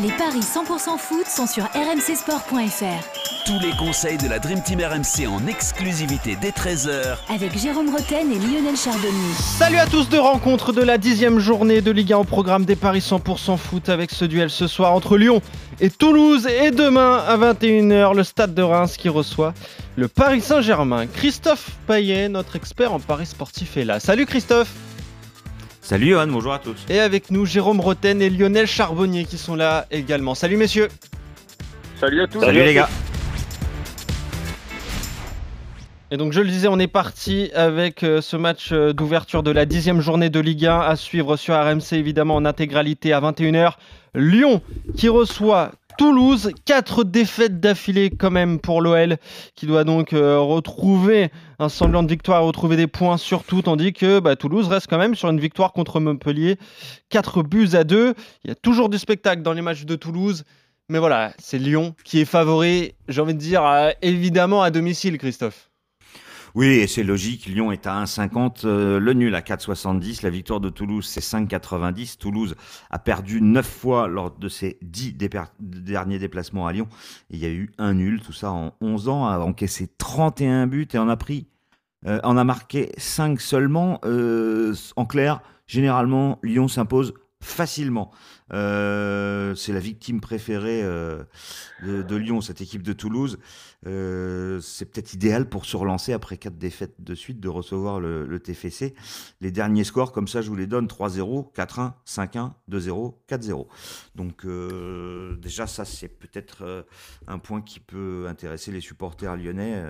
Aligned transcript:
Les 0.00 0.12
paris 0.12 0.38
100% 0.38 0.96
foot 0.96 1.26
sont 1.26 1.48
sur 1.48 1.64
rmcsport.fr. 1.64 3.44
Tous 3.46 3.58
les 3.60 3.72
conseils 3.76 4.16
de 4.16 4.28
la 4.28 4.38
Dream 4.38 4.62
Team 4.62 4.78
RMC 4.80 5.26
en 5.26 5.44
exclusivité 5.48 6.36
dès 6.40 6.50
13h 6.50 7.16
Avec 7.34 7.58
Jérôme 7.58 7.88
Roten 7.88 8.30
et 8.30 8.38
Lionel 8.38 8.76
Charbonnier. 8.76 9.34
Salut 9.58 9.78
à 9.78 9.86
tous 9.86 10.08
de 10.08 10.16
rencontre 10.16 10.72
de 10.72 10.82
la 10.82 10.98
dixième 10.98 11.40
journée 11.40 11.80
de 11.80 11.90
Ligue 11.90 12.12
1 12.12 12.18
au 12.18 12.24
programme 12.24 12.64
des 12.64 12.76
paris 12.76 13.00
100% 13.00 13.56
foot 13.56 13.88
avec 13.88 14.12
ce 14.12 14.24
duel 14.24 14.50
ce 14.50 14.68
soir 14.68 14.92
entre 14.92 15.16
Lyon 15.16 15.42
et 15.80 15.90
Toulouse 15.90 16.46
et 16.46 16.70
demain 16.70 17.16
à 17.26 17.36
21h 17.36 18.14
le 18.14 18.22
stade 18.22 18.54
de 18.54 18.62
Reims 18.62 18.96
qui 18.96 19.08
reçoit 19.08 19.52
le 19.96 20.06
Paris 20.06 20.42
Saint-Germain. 20.42 21.08
Christophe 21.08 21.70
Payet, 21.88 22.28
notre 22.28 22.54
expert 22.54 22.92
en 22.92 23.00
paris 23.00 23.26
sportif 23.26 23.76
est 23.76 23.84
là. 23.84 23.98
Salut 23.98 24.26
Christophe 24.26 24.70
Salut 25.88 26.10
Johan, 26.10 26.26
bonjour 26.26 26.52
à 26.52 26.58
tous. 26.58 26.84
Et 26.90 27.00
avec 27.00 27.30
nous 27.30 27.46
Jérôme 27.46 27.80
Roten 27.80 28.20
et 28.20 28.28
Lionel 28.28 28.66
Charbonnier 28.66 29.24
qui 29.24 29.38
sont 29.38 29.54
là 29.54 29.86
également. 29.90 30.34
Salut 30.34 30.58
messieurs 30.58 30.88
Salut 31.98 32.20
à 32.20 32.26
tous. 32.26 32.42
Salut, 32.42 32.62
les 32.62 32.74
gars. 32.74 32.90
Et 36.10 36.18
donc 36.18 36.34
je 36.34 36.42
le 36.42 36.48
disais, 36.48 36.68
on 36.68 36.78
est 36.78 36.88
parti 36.88 37.50
avec 37.54 38.02
euh, 38.02 38.20
ce 38.20 38.36
match 38.36 38.68
euh, 38.72 38.92
d'ouverture 38.92 39.42
de 39.42 39.50
la 39.50 39.64
dixième 39.64 40.02
journée 40.02 40.28
de 40.28 40.40
Ligue 40.40 40.66
1 40.66 40.78
à 40.78 40.94
suivre 40.94 41.38
sur 41.38 41.54
RMC 41.54 41.94
évidemment 41.94 42.34
en 42.34 42.44
intégralité 42.44 43.14
à 43.14 43.22
21h. 43.22 43.72
Lyon 44.14 44.60
qui 44.94 45.08
reçoit 45.08 45.70
Toulouse, 45.98 46.52
quatre 46.64 47.02
défaites 47.02 47.58
d'affilée 47.58 48.08
quand 48.08 48.30
même 48.30 48.60
pour 48.60 48.80
l'OL, 48.80 49.16
qui 49.56 49.66
doit 49.66 49.82
donc 49.82 50.12
euh, 50.12 50.38
retrouver 50.38 51.32
un 51.58 51.68
semblant 51.68 52.04
de 52.04 52.08
victoire, 52.08 52.44
retrouver 52.44 52.76
des 52.76 52.86
points 52.86 53.16
surtout, 53.16 53.62
tandis 53.62 53.92
que 53.92 54.20
bah, 54.20 54.36
Toulouse 54.36 54.68
reste 54.68 54.86
quand 54.88 54.96
même 54.96 55.16
sur 55.16 55.28
une 55.28 55.40
victoire 55.40 55.72
contre 55.72 55.98
Montpellier, 55.98 56.56
4 57.08 57.42
buts 57.42 57.70
à 57.72 57.82
2. 57.82 58.14
Il 58.44 58.48
y 58.48 58.52
a 58.52 58.54
toujours 58.54 58.90
du 58.90 58.96
spectacle 58.96 59.42
dans 59.42 59.52
les 59.52 59.60
matchs 59.60 59.86
de 59.86 59.96
Toulouse, 59.96 60.44
mais 60.88 61.00
voilà, 61.00 61.32
c'est 61.38 61.58
Lyon 61.58 61.96
qui 62.04 62.20
est 62.20 62.24
favori, 62.24 62.94
j'ai 63.08 63.20
envie 63.20 63.34
de 63.34 63.40
dire, 63.40 63.64
évidemment 64.00 64.62
à 64.62 64.70
domicile, 64.70 65.18
Christophe. 65.18 65.67
Oui, 66.54 66.66
et 66.66 66.86
c'est 66.86 67.02
logique. 67.02 67.46
Lyon 67.46 67.72
est 67.72 67.86
à 67.86 68.02
1,50, 68.02 68.64
euh, 68.64 68.98
le 68.98 69.12
nul 69.12 69.34
à 69.34 69.40
4,70. 69.40 70.22
La 70.22 70.30
victoire 70.30 70.60
de 70.60 70.68
Toulouse, 70.68 71.06
c'est 71.06 71.20
5,90. 71.20 72.16
Toulouse 72.18 72.54
a 72.90 72.98
perdu 72.98 73.40
9 73.40 73.66
fois 73.66 74.08
lors 74.08 74.30
de 74.30 74.48
ses 74.48 74.78
10 74.82 75.14
derniers 75.60 76.18
déplacements 76.18 76.66
à 76.66 76.72
Lyon. 76.72 76.88
il 77.30 77.38
y 77.38 77.46
a 77.46 77.50
eu 77.50 77.70
un 77.78 77.94
nul, 77.94 78.20
tout 78.20 78.32
ça 78.32 78.50
en 78.50 78.72
11 78.80 79.08
ans, 79.08 79.26
a 79.26 79.38
encaissé 79.38 79.88
31 79.98 80.66
buts 80.66 80.88
et 80.92 80.98
en 80.98 81.08
a 81.08 81.16
pris, 81.16 81.46
euh, 82.06 82.44
marqué 82.44 82.92
5 82.96 83.40
seulement. 83.40 84.00
Euh, 84.04 84.74
en 84.96 85.04
clair, 85.04 85.40
généralement, 85.66 86.38
Lyon 86.42 86.68
s'impose 86.68 87.14
facilement. 87.48 88.10
Euh, 88.52 89.54
c'est 89.54 89.72
la 89.72 89.80
victime 89.80 90.20
préférée 90.20 90.82
euh, 90.82 91.24
de, 91.82 92.16
Lyon, 92.16 92.40
cette 92.40 92.60
équipe 92.60 92.82
de 92.82 92.92
Toulouse. 92.92 93.38
Euh, 93.86 94.60
c'est 94.60 94.86
peut-être 94.86 95.12
idéal 95.12 95.48
pour 95.48 95.64
se 95.64 95.76
relancer 95.76 96.12
après 96.12 96.36
quatre 96.36 96.56
défaites 96.58 96.94
de 96.98 97.14
suite, 97.14 97.40
de 97.40 97.48
recevoir 97.48 98.00
le, 98.00 98.38
TFC. 98.38 98.94
Les 99.40 99.50
derniers 99.50 99.84
scores, 99.84 100.12
comme 100.12 100.28
ça, 100.28 100.42
je 100.42 100.48
vous 100.48 100.56
les 100.56 100.66
donne 100.66 100.86
3-0, 100.86 101.52
4-1, 101.54 101.92
5-1, 102.06 102.52
2-0, 102.70 103.14
4-0. 103.28 103.66
Donc 104.14 104.46
déjà, 105.40 105.66
ça, 105.66 105.84
c'est 105.84 106.08
peut-être 106.08 106.86
un 107.26 107.38
point 107.38 107.60
qui 107.60 107.80
peut 107.80 108.26
intéresser 108.28 108.72
les 108.72 108.80
supporters 108.80 109.36
lyonnais. 109.36 109.82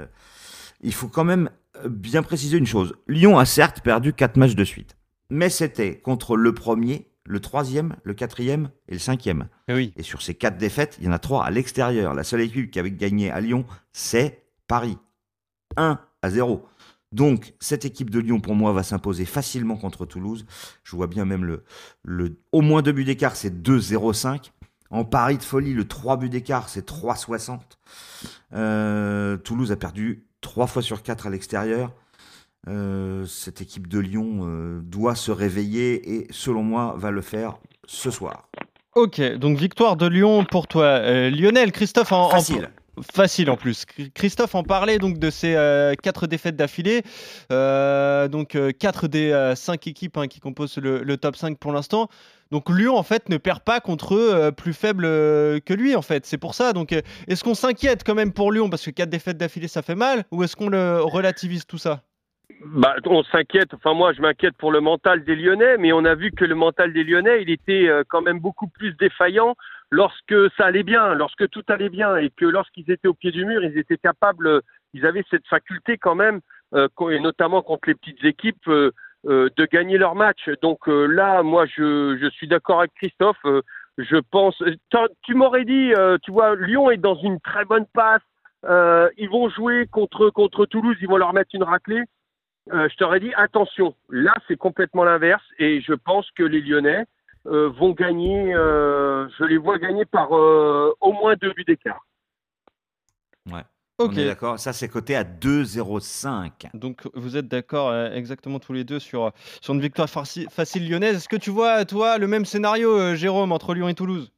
il 0.80 0.94
faut 0.94 1.08
quand 1.08 1.24
même 1.24 1.50
bien 1.88 2.22
préciser 2.22 2.58
une 2.58 2.66
chose. 2.66 2.94
Lyon 3.06 3.38
a 3.38 3.44
certes 3.44 3.80
perdu 3.82 4.12
quatre 4.12 4.36
matchs 4.36 4.54
de 4.54 4.64
suite, 4.64 4.96
mais 5.30 5.48
c'était 5.48 5.98
contre 5.98 6.36
le 6.36 6.52
premier 6.52 7.08
le 7.28 7.40
troisième, 7.40 7.94
le 8.04 8.14
quatrième 8.14 8.70
et 8.88 8.94
le 8.94 8.98
cinquième. 8.98 9.48
Et, 9.68 9.72
eh 9.72 9.74
oui. 9.74 9.92
et 9.96 10.02
sur 10.02 10.22
ces 10.22 10.34
quatre 10.34 10.56
défaites, 10.56 10.96
il 10.98 11.06
y 11.06 11.08
en 11.08 11.12
a 11.12 11.18
trois 11.18 11.44
à 11.44 11.50
l'extérieur. 11.50 12.14
La 12.14 12.24
seule 12.24 12.40
équipe 12.40 12.70
qui 12.70 12.78
avait 12.78 12.90
gagné 12.90 13.30
à 13.30 13.40
Lyon, 13.40 13.64
c'est 13.92 14.44
Paris. 14.66 14.96
1 15.76 16.00
à 16.22 16.30
0. 16.30 16.66
Donc, 17.12 17.54
cette 17.60 17.84
équipe 17.84 18.10
de 18.10 18.18
Lyon, 18.18 18.40
pour 18.40 18.54
moi, 18.54 18.72
va 18.72 18.82
s'imposer 18.82 19.26
facilement 19.26 19.76
contre 19.76 20.06
Toulouse. 20.06 20.46
Je 20.82 20.96
vois 20.96 21.06
bien 21.06 21.26
même 21.26 21.44
le, 21.44 21.64
le 22.02 22.40
au 22.52 22.62
moins 22.62 22.82
deux 22.82 22.92
buts 22.92 23.04
d'écart, 23.04 23.36
c'est 23.36 23.62
2-0-5. 23.62 24.50
En 24.90 25.04
Paris 25.04 25.36
de 25.36 25.42
folie, 25.42 25.74
le 25.74 25.86
3 25.86 26.16
buts 26.16 26.30
d'écart, 26.30 26.68
c'est 26.68 26.88
3-60. 26.88 27.60
Euh, 28.54 29.36
Toulouse 29.36 29.70
a 29.70 29.76
perdu 29.76 30.26
3 30.40 30.66
fois 30.66 30.82
sur 30.82 31.02
4 31.02 31.26
à 31.26 31.30
l'extérieur. 31.30 31.92
Euh, 32.66 33.24
cette 33.24 33.60
équipe 33.60 33.86
de 33.86 33.98
Lyon 33.98 34.40
euh, 34.42 34.80
doit 34.82 35.14
se 35.14 35.30
réveiller 35.30 36.16
et, 36.16 36.26
selon 36.30 36.62
moi, 36.62 36.94
va 36.98 37.10
le 37.10 37.22
faire 37.22 37.58
ce 37.86 38.10
soir. 38.10 38.48
Ok, 38.94 39.20
donc 39.36 39.58
victoire 39.58 39.96
de 39.96 40.06
Lyon 40.06 40.44
pour 40.44 40.66
toi. 40.66 40.84
Euh, 40.84 41.30
Lionel, 41.30 41.72
Christophe 41.72 42.12
en... 42.12 42.30
Facile. 42.30 42.68
Facile 43.12 43.48
en 43.48 43.56
plus. 43.56 43.84
Christophe 44.12 44.56
en 44.56 44.64
parlait 44.64 44.98
donc 44.98 45.20
de 45.20 45.30
ces 45.30 45.52
quatre 46.02 46.26
défaites 46.26 46.56
d'affilée. 46.56 47.02
donc 47.48 48.58
quatre 48.80 49.06
des 49.06 49.52
cinq 49.54 49.86
équipes 49.86 50.16
hein, 50.16 50.26
qui 50.26 50.40
composent 50.40 50.78
le, 50.78 51.16
top 51.16 51.36
5 51.36 51.58
pour 51.58 51.70
l'instant. 51.70 52.08
Donc 52.50 52.68
Lyon 52.68 52.96
en 52.96 53.04
fait 53.04 53.28
ne 53.28 53.36
perd 53.36 53.60
pas 53.60 53.78
contre 53.78 54.16
eux 54.16 54.50
plus 54.50 54.72
faibles 54.72 55.04
que 55.04 55.74
lui 55.74 55.94
en 55.94 56.02
fait. 56.02 56.26
C'est 56.26 56.38
pour 56.38 56.56
ça. 56.56 56.72
Donc 56.72 56.92
est-ce 57.28 57.44
qu'on 57.44 57.54
s'inquiète 57.54 58.02
quand 58.02 58.16
même 58.16 58.32
pour 58.32 58.50
Lyon? 58.50 58.68
Parce 58.68 58.84
que 58.84 58.90
quatre 58.90 59.10
défaites 59.10 59.38
d'affilée 59.38 59.68
ça 59.68 59.82
fait 59.82 59.94
mal 59.94 60.24
ou 60.32 60.42
est-ce 60.42 60.56
qu'on 60.56 60.68
le 60.68 61.00
relativise 61.00 61.66
tout 61.66 61.78
ça? 61.78 62.02
Bah, 62.64 62.96
on 63.06 63.22
s'inquiète, 63.24 63.74
enfin 63.74 63.94
moi 63.94 64.12
je 64.12 64.20
m'inquiète 64.20 64.56
pour 64.56 64.72
le 64.72 64.80
mental 64.80 65.22
des 65.24 65.36
Lyonnais, 65.36 65.76
mais 65.78 65.92
on 65.92 66.04
a 66.04 66.14
vu 66.14 66.32
que 66.32 66.44
le 66.44 66.54
mental 66.54 66.92
des 66.92 67.04
Lyonnais, 67.04 67.42
il 67.42 67.50
était 67.50 67.88
euh, 67.88 68.04
quand 68.08 68.22
même 68.22 68.40
beaucoup 68.40 68.68
plus 68.68 68.94
défaillant 68.94 69.54
lorsque 69.90 70.34
ça 70.56 70.66
allait 70.66 70.82
bien, 70.82 71.14
lorsque 71.14 71.48
tout 71.50 71.62
allait 71.68 71.88
bien, 71.88 72.16
et 72.16 72.30
que 72.30 72.46
lorsqu'ils 72.46 72.90
étaient 72.90 73.08
au 73.08 73.14
pied 73.14 73.30
du 73.30 73.44
mur, 73.44 73.62
ils 73.62 73.78
étaient 73.78 73.98
capables, 73.98 74.62
ils 74.92 75.06
avaient 75.06 75.24
cette 75.30 75.46
faculté 75.46 75.98
quand 75.98 76.14
même, 76.14 76.40
euh, 76.74 76.88
et 77.10 77.20
notamment 77.20 77.62
contre 77.62 77.88
les 77.88 77.94
petites 77.94 78.24
équipes, 78.24 78.68
euh, 78.68 78.90
de 79.24 79.66
gagner 79.66 79.98
leur 79.98 80.14
match. 80.14 80.48
Donc 80.62 80.86
là, 80.86 81.42
moi 81.42 81.66
je, 81.66 82.16
je 82.20 82.30
suis 82.30 82.48
d'accord 82.48 82.80
avec 82.80 82.94
Christophe, 82.94 83.44
je 83.98 84.16
pense, 84.30 84.62
tu 85.22 85.34
m'aurais 85.34 85.64
dit, 85.64 85.92
tu 86.22 86.30
vois, 86.30 86.54
Lyon 86.54 86.90
est 86.90 86.98
dans 86.98 87.16
une 87.16 87.40
très 87.40 87.64
bonne 87.64 87.86
passe, 87.92 88.22
ils 88.64 89.28
vont 89.28 89.50
jouer 89.50 89.86
contre, 89.90 90.30
contre 90.30 90.66
Toulouse, 90.66 90.96
ils 91.00 91.08
vont 91.08 91.16
leur 91.16 91.32
mettre 91.32 91.50
une 91.54 91.64
raclée. 91.64 92.04
Euh, 92.72 92.88
je 92.90 92.96
t'aurais 92.96 93.20
dit 93.20 93.32
attention. 93.34 93.94
Là, 94.10 94.34
c'est 94.46 94.56
complètement 94.56 95.04
l'inverse 95.04 95.44
et 95.58 95.80
je 95.80 95.94
pense 95.94 96.30
que 96.32 96.42
les 96.42 96.60
Lyonnais 96.60 97.04
euh, 97.46 97.68
vont 97.70 97.92
gagner. 97.92 98.54
Euh, 98.54 99.28
je 99.38 99.44
les 99.44 99.56
vois 99.56 99.78
gagner 99.78 100.04
par 100.04 100.32
au 100.32 101.12
moins 101.12 101.34
deux 101.36 101.52
buts 101.52 101.64
d'écart. 101.64 102.04
Ouais. 103.46 103.62
Ok. 103.98 104.12
On 104.14 104.18
est 104.18 104.26
d'accord. 104.26 104.58
Ça, 104.58 104.72
c'est 104.72 104.88
coté 104.88 105.16
à 105.16 105.24
2,05. 105.24 106.70
Donc, 106.74 107.08
vous 107.14 107.36
êtes 107.36 107.48
d'accord 107.48 107.94
exactement 108.12 108.60
tous 108.60 108.72
les 108.72 108.84
deux 108.84 109.00
sur, 109.00 109.32
sur 109.60 109.74
une 109.74 109.80
victoire 109.80 110.08
facile 110.08 110.88
lyonnaise. 110.88 111.16
Est-ce 111.16 111.28
que 111.28 111.36
tu 111.36 111.50
vois, 111.50 111.84
toi, 111.84 112.18
le 112.18 112.28
même 112.28 112.44
scénario, 112.44 113.16
Jérôme, 113.16 113.50
entre 113.50 113.74
Lyon 113.74 113.88
et 113.88 113.94
Toulouse? 113.94 114.30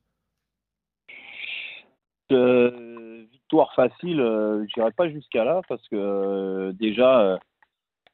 Victoire 2.31 3.75
facile, 3.75 4.19
je 4.19 4.81
n'irai 4.81 4.93
pas 4.93 5.11
jusqu'à 5.11 5.45
là 5.45 5.61
parce 5.69 5.87
que 5.89 6.71
déjà 6.79 7.39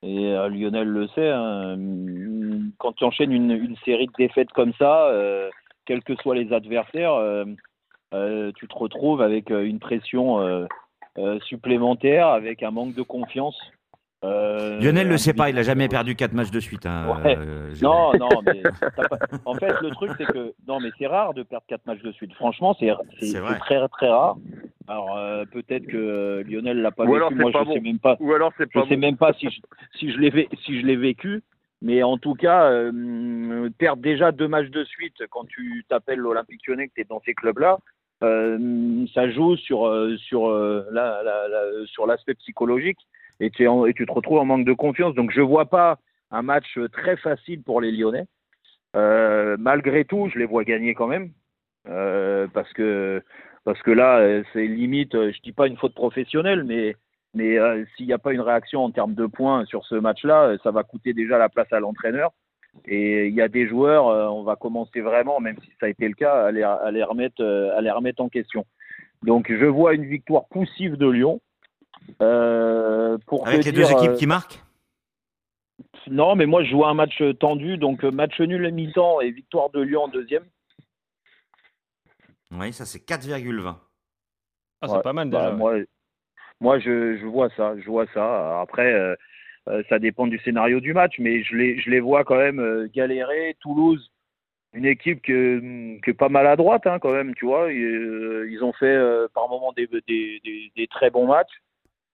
et 0.06 0.32
euh, 0.32 0.48
Lionel 0.48 0.86
le 0.86 1.08
sait, 1.08 1.30
hein, 1.30 1.76
quand 2.78 2.92
tu 2.92 3.04
enchaînes 3.04 3.32
une, 3.32 3.50
une, 3.50 3.76
série 3.84 4.06
de 4.06 4.12
défaites 4.16 4.52
comme 4.52 4.72
ça, 4.78 5.08
euh, 5.08 5.50
quels 5.84 6.04
que 6.04 6.14
soient 6.16 6.36
les 6.36 6.52
adversaires, 6.52 7.14
euh, 7.14 8.52
tu 8.54 8.68
te 8.68 8.74
retrouves 8.74 9.20
avec 9.20 9.50
une 9.50 9.80
pression 9.80 10.66
supplémentaire, 11.42 12.28
avec 12.28 12.62
un 12.62 12.70
manque 12.70 12.94
de 12.94 13.02
confiance. 13.02 13.58
Euh, 14.25 14.81
Lionel 14.81 15.09
le 15.09 15.19
sait 15.19 15.34
pas, 15.34 15.50
il 15.50 15.59
a 15.59 15.62
jamais 15.62 15.88
perdu 15.88 16.16
quatre 16.16 16.32
matchs 16.32 16.50
de 16.50 16.60
suite. 16.60 16.87
Hein, 16.87 17.21
euh, 17.27 17.75
non, 17.82 18.12
non, 18.19 18.28
mais 18.44 18.62
en 19.44 19.54
fait 19.54 19.75
le 19.82 19.91
truc 19.91 20.12
c'est 20.16 20.25
que 20.25 20.54
non, 20.66 20.81
mais 20.81 20.88
c'est 20.99 21.06
rare 21.06 21.34
de 21.34 21.42
perdre 21.42 21.66
quatre 21.68 21.84
matchs 21.86 22.03
de 22.03 22.13
suite. 22.13 22.33
Franchement, 22.34 22.74
c'est 22.80 22.91
très 23.60 23.86
très 23.89 24.09
rare. 24.09 24.36
Alors 24.89 25.16
euh, 25.16 25.45
peut-être 25.45 25.86
que 25.86 26.42
Lionel 26.48 26.80
l'a 26.80 26.92
pas 26.92 27.04
vécu. 27.04 27.34
Moi, 27.34 27.51
je 27.53 27.72
sais 27.72 27.80
même 27.80 27.98
pas. 27.98 28.16
Ou 28.21 28.33
alors 28.33 28.53
c'est 28.57 28.71
pas. 28.72 28.84
Je 28.84 28.89
sais 28.89 28.97
même 28.97 29.18
pas 29.18 29.34
si 29.34 29.51
je, 29.51 29.60
si 29.98 30.10
je 30.10 30.19
l'ai 30.19 30.48
si 30.65 30.80
je 30.80 30.86
l'ai 30.86 30.97
vécu. 30.97 31.42
Mais 31.83 32.03
en 32.03 32.16
tout 32.16 32.33
cas, 32.33 32.72
perdre 33.77 34.03
déjà 34.03 34.33
deux 34.33 34.48
matchs 34.48 34.71
de 34.71 34.83
suite 34.84 35.27
quand 35.28 35.47
tu 35.47 35.84
t'appelles 35.91 36.19
l'Olympique 36.19 36.66
Lyonnais, 36.66 36.89
que 36.89 36.95
tu 36.95 37.03
es 37.03 37.04
dans 37.04 37.21
ces 37.27 37.34
clubs-là, 37.34 37.78
ça 38.22 39.30
joue 39.30 39.57
sur 39.57 39.92
sur 40.16 40.48
la, 40.91 41.22
sur 41.84 42.07
l'aspect 42.07 42.34
psychologique 42.34 42.98
et 43.41 43.50
tu, 43.50 43.65
et 43.65 43.94
tu 43.94 44.06
te 44.06 44.12
retrouves 44.12 44.38
en 44.38 44.44
manque 44.44 44.65
de 44.66 44.72
confiance. 44.72 45.15
Donc 45.15 45.30
je 45.30 45.41
ne 45.41 45.47
vois 45.47 45.66
pas 45.66 45.98
un 46.30 46.42
match 46.42 46.78
très 46.92 47.16
facile 47.16 47.62
pour 47.62 47.80
les 47.80 47.92
Lyonnais. 47.92 48.27
Euh, 48.94 49.56
malgré 49.59 50.04
tout, 50.04 50.28
je 50.33 50.38
les 50.38 50.47
vois 50.47 50.65
gagner 50.65 50.94
quand 50.94 51.06
même. 51.06 51.30
Euh, 51.88 52.47
parce 52.53 52.72
que 52.72 53.22
parce 53.65 53.80
que 53.83 53.91
là, 53.91 54.42
c'est 54.53 54.66
limite, 54.66 55.12
je 55.12 55.41
dis 55.42 55.53
pas 55.53 55.66
une 55.66 55.77
faute 55.77 55.94
professionnelle, 55.94 56.65
mais 56.65 56.94
mais 57.36 57.59
euh, 57.59 57.84
s'il 57.97 58.06
n'y 58.06 58.15
a 58.15 58.18
pas 58.18 58.33
une 58.33 58.41
réaction 58.41 58.83
en 58.83 58.91
termes 58.91 59.15
de 59.15 59.27
points 59.27 59.66
sur 59.66 59.84
ce 59.84 59.94
match-là, 59.94 60.56
ça 60.62 60.71
va 60.71 60.83
coûter 60.84 61.12
déjà 61.12 61.36
la 61.36 61.50
place 61.50 61.71
à 61.71 61.80
l'entraîneur. 61.80 62.33
Et 62.86 63.28
il 63.28 63.34
y 63.34 63.42
a 63.42 63.48
des 63.48 63.68
joueurs, 63.68 64.09
euh, 64.09 64.27
on 64.28 64.42
va 64.42 64.56
commencer 64.56 65.00
vraiment, 65.00 65.38
même 65.38 65.56
si 65.62 65.71
ça 65.78 65.86
a 65.86 65.88
été 65.91 66.09
le 66.09 66.15
cas, 66.15 66.47
à 66.47 66.50
les, 66.50 67.03
remettre, 67.04 67.42
euh, 67.42 67.77
à 67.77 67.83
les 67.83 67.91
remettre 67.91 68.22
en 68.22 68.30
question. 68.30 68.65
Donc 69.22 69.50
je 69.53 69.66
vois 69.66 69.94
une 69.94 70.06
victoire 70.06 70.47
poussive 70.48 70.97
de 70.97 71.09
Lyon. 71.09 71.41
Euh, 72.22 73.18
pour 73.26 73.47
Avec 73.47 73.64
les 73.64 73.72
dire, 73.72 73.86
deux 73.88 73.92
équipes 73.92 74.10
euh, 74.10 74.16
qui 74.16 74.26
marquent 74.26 74.60
Non, 76.08 76.34
mais 76.36 76.47
moi 76.47 76.62
je 76.64 76.74
vois 76.74 76.88
un 76.88 76.94
match 76.94 77.22
tendu, 77.41 77.76
donc 77.78 78.04
euh, 78.04 78.10
match 78.10 78.38
nul 78.41 78.64
à 78.66 78.70
mi-temps 78.70 79.20
et 79.20 79.30
victoire 79.30 79.70
de 79.70 79.80
Lyon 79.80 80.04
en 80.04 80.08
deuxième. 80.08 80.44
Oui, 82.53 82.72
ça 82.72 82.84
c'est 82.84 83.00
4,20. 83.06 83.74
Ah, 84.82 84.88
c'est 84.88 84.94
Ouais, 84.97 85.03
pas 85.03 85.12
mal 85.12 85.30
Bah, 85.30 85.38
déjà. 85.38 85.50
ouais. 85.53 85.56
moi, 85.56 85.74
moi 86.60 86.78
je, 86.78 87.16
je 87.18 87.26
vois 87.26 87.50
ça, 87.56 87.74
je 87.78 87.86
vois 87.86 88.06
ça. 88.14 88.60
Après, 88.60 88.92
euh, 89.68 89.82
ça 89.88 89.98
dépend 89.98 90.26
du 90.26 90.38
scénario 90.38 90.80
du 90.80 90.94
match, 90.94 91.14
mais 91.18 91.42
je 91.42 91.56
les, 91.56 91.78
je 91.80 91.91
les 91.91 92.00
vois 92.00 92.24
quand 92.24 92.36
même 92.36 92.60
euh, 92.60 92.88
galérer. 92.94 93.56
Toulouse, 93.60 94.10
une 94.74 94.86
équipe 94.86 95.22
que, 95.22 95.98
que 96.00 96.10
pas 96.12 96.28
mal 96.28 96.47
à 96.47 96.56
droite 96.56 96.86
hein, 96.86 96.98
quand 97.00 97.12
même, 97.12 97.34
tu 97.34 97.47
vois. 97.47 97.72
Ils, 97.72 97.82
euh, 97.84 98.48
ils 98.50 98.62
ont 98.62 98.72
fait 98.74 98.86
euh, 98.86 99.26
par 99.34 99.48
moments 99.48 99.72
des, 99.72 99.86
des, 100.06 100.41
des, 100.44 100.72
des 100.76 100.86
très 100.86 101.10
bons 101.10 101.26
matchs. 101.26 101.52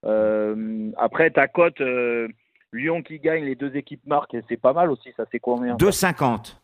Euh, 0.05 0.91
après, 0.97 1.31
ta 1.31 1.49
cote, 1.49 1.81
euh, 1.81 2.29
Lyon 2.73 3.03
qui 3.03 3.19
gagne, 3.19 3.45
les 3.45 3.55
deux 3.55 3.75
équipes 3.77 4.05
marquent, 4.07 4.37
c'est 4.49 4.57
pas 4.61 4.73
mal 4.73 4.91
aussi. 4.91 5.13
Ça, 5.17 5.25
c'est 5.31 5.39
combien 5.41 5.77
2,50. 5.77 6.57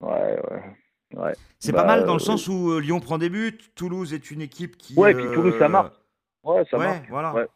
Ouais, 0.00 0.10
ouais. 0.50 0.62
ouais. 1.14 1.32
C'est 1.58 1.72
Bah, 1.72 1.82
pas 1.82 1.86
mal 1.86 2.04
dans 2.04 2.14
le 2.14 2.20
euh, 2.20 2.24
sens 2.24 2.48
où 2.48 2.70
euh, 2.72 2.80
Lyon 2.80 3.00
prend 3.00 3.18
des 3.18 3.30
buts, 3.30 3.58
Toulouse 3.74 4.12
est 4.12 4.30
une 4.30 4.42
équipe 4.42 4.76
qui. 4.76 4.94
Ouais, 4.98 5.12
et 5.12 5.14
puis 5.14 5.24
Toulouse, 5.32 5.54
ça 5.58 5.64
euh, 5.64 5.68
marque. 5.68 5.94
Ouais, 6.44 6.64
ça 6.70 6.78
ouais, 6.78 7.02
voilà. 7.08 7.32
Ouais. 7.34 7.46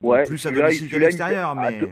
Ouais, 0.00 0.24
Plus 0.24 0.46
à 0.46 0.50
domicile 0.52 0.88
que 0.88 0.96
l'extérieur, 0.96 1.54
mais. 1.56 1.80
deux- 1.80 1.90